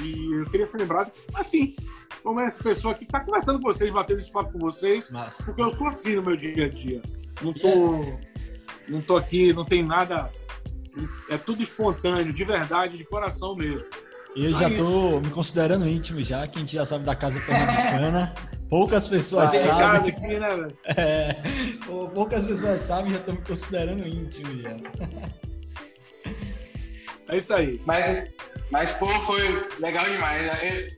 [0.03, 1.75] E eu queria ser lembrado assim,
[2.23, 5.43] como essa pessoa que está conversando com vocês, batendo esse papo com vocês, Nossa.
[5.43, 7.03] porque eu sou assim no meu dia a dia.
[7.43, 8.01] Não tô,
[8.89, 10.31] não tô aqui, não tem nada.
[11.29, 13.87] É tudo espontâneo, de verdade, de coração mesmo.
[14.35, 17.41] E eu já tô me considerando íntimo já, que a gente já sabe da casa
[17.41, 18.35] pernambucana.
[18.69, 20.11] Poucas pessoas tá sabem.
[20.11, 21.37] Aqui, né, é,
[22.15, 24.77] poucas pessoas sabem, já estou me considerando íntimo já.
[27.29, 27.81] É isso aí.
[27.85, 28.33] Mas,
[28.71, 30.47] mas pô, foi legal demais.
[30.47, 30.89] Né?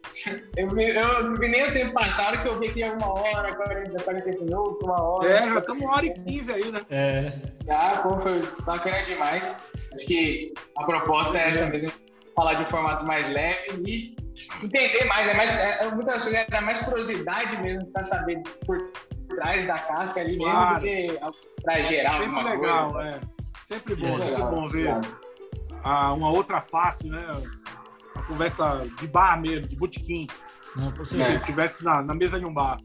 [0.57, 3.15] Eu, eu, eu não vi nem o tempo passado que eu vi que ia uma
[3.15, 5.31] hora, 40, 40 minutos, uma hora.
[5.31, 6.83] É, já estamos uma hora e quinze aí, né?
[6.91, 7.33] É.
[7.67, 9.55] Já, pô, foi bacana demais.
[9.95, 11.93] Acho que a proposta é essa mesmo
[12.35, 14.17] falar de um formato mais leve e
[14.63, 15.29] entender mais.
[15.29, 18.79] É mais é, é muitas vezes é mais curiosidade mesmo para saber por
[19.37, 20.83] trás da casca ali claro.
[20.83, 23.09] mesmo do que para gerar Sempre legal, coisa.
[23.09, 23.21] é.
[23.63, 24.95] Sempre bom, é sempre legal, bom ver
[25.83, 27.25] a, uma outra face, né?
[28.15, 30.27] A conversa de bar mesmo, de botequim.
[30.77, 32.79] Não, Se estivesse na, na mesa de um bar.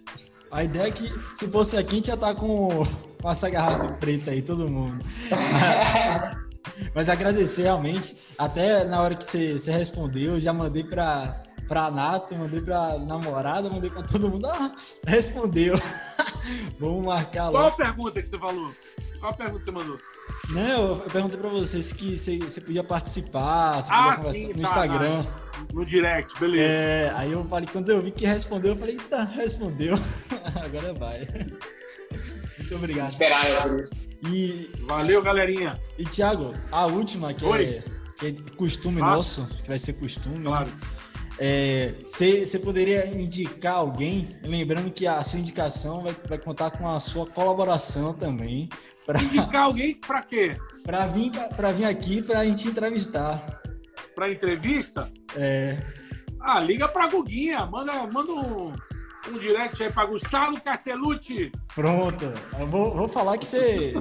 [0.52, 2.86] A ideia é que se fosse aqui, a gente já tá com,
[3.22, 5.04] com essa garrafa preta aí, todo mundo.
[6.94, 8.18] Mas agradecer realmente.
[8.38, 12.98] Até na hora que você, você respondeu, eu já mandei para pra Nato, mandei pra
[13.00, 14.46] namorada, mandei pra todo mundo.
[14.48, 14.76] Ah,
[15.08, 15.76] respondeu.
[16.80, 17.52] Vamos marcar lá.
[17.52, 18.72] Qual a pergunta que você falou?
[19.20, 19.96] Qual a pergunta que você mandou?
[20.50, 24.48] Não, eu perguntei pra vocês que você, você podia participar, você Ah, podia conversar sim,
[24.48, 25.26] no tá, Instagram.
[25.74, 26.70] No direct, beleza.
[26.70, 29.96] É, aí eu falei, quando eu vi que respondeu, eu falei, tá, respondeu.
[30.64, 31.22] Agora vai.
[32.60, 33.10] Muito obrigado.
[33.10, 34.13] Esperar eu por isso.
[34.26, 35.80] E, Valeu, galerinha.
[35.98, 37.64] e Thiago, a última, que, Oi.
[37.66, 37.84] é,
[38.18, 40.46] que é costume nosso, que vai ser costume, né?
[40.46, 40.72] Claro.
[42.08, 47.26] Você poderia indicar alguém, lembrando que a sua indicação vai, vai contar com a sua
[47.26, 48.70] colaboração também,
[49.22, 50.56] Indicar alguém pra quê?
[50.84, 53.62] para vir, pra vir aqui para a gente entrevistar.
[54.16, 55.12] Pra entrevista?
[55.36, 55.78] É,
[56.40, 57.66] Ah, liga pra Guguinha.
[57.66, 58.74] Manda, manda um,
[59.30, 61.52] um direct aí pra Gustavo Castellucci.
[61.76, 63.94] pronto, eu vou, vou falar que você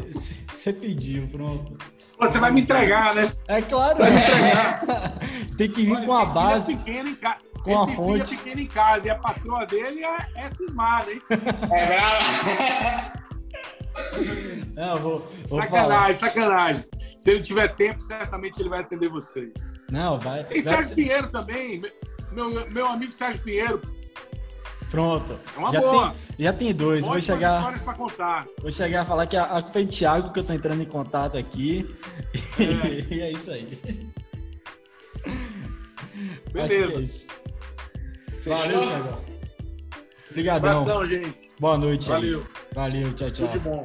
[0.81, 1.77] pediu, pronto.
[2.19, 3.32] Você vai me entregar, né?
[3.49, 4.81] É claro, Vai me entregar.
[5.57, 6.77] tem que vir Olha, com a filha base.
[7.20, 8.28] ca- com Ele a tem fonte.
[8.31, 11.23] filha pequena em casa e a patroa dele é, é cismada, hein?
[11.31, 13.23] É brava.
[14.74, 15.19] Não, eu vou,
[15.49, 16.15] vou falar.
[16.15, 16.85] Sacanagem, sacanagem.
[17.19, 19.53] Se ele tiver tempo, certamente ele vai atender vocês.
[19.90, 20.44] Não, vai.
[20.44, 21.82] Tem vai- Sérgio Pinheiro também.
[22.32, 23.81] Meu, meu amigo Sérgio Pinheiro.
[24.93, 25.40] Pronto.
[25.56, 26.10] É uma já, boa.
[26.10, 27.06] Tem, já tem dois.
[27.06, 28.47] Vou chegar, pra contar.
[28.60, 30.86] vou chegar a falar que a, a culpa é Thiago, que eu tô entrando em
[30.86, 31.89] contato aqui.
[32.60, 33.09] É.
[33.14, 34.12] e é isso aí.
[36.55, 37.01] É Beleza.
[37.01, 37.27] isso.
[38.43, 38.59] Fechou?
[38.59, 39.23] Valeu, Thiago.
[40.31, 40.82] Obrigadão.
[40.82, 41.51] Abração, gente.
[41.59, 42.20] Boa noite aí.
[42.20, 42.47] Valeu.
[42.74, 43.48] Valeu, tchau, tchau.
[43.48, 43.85] Tudo de bom.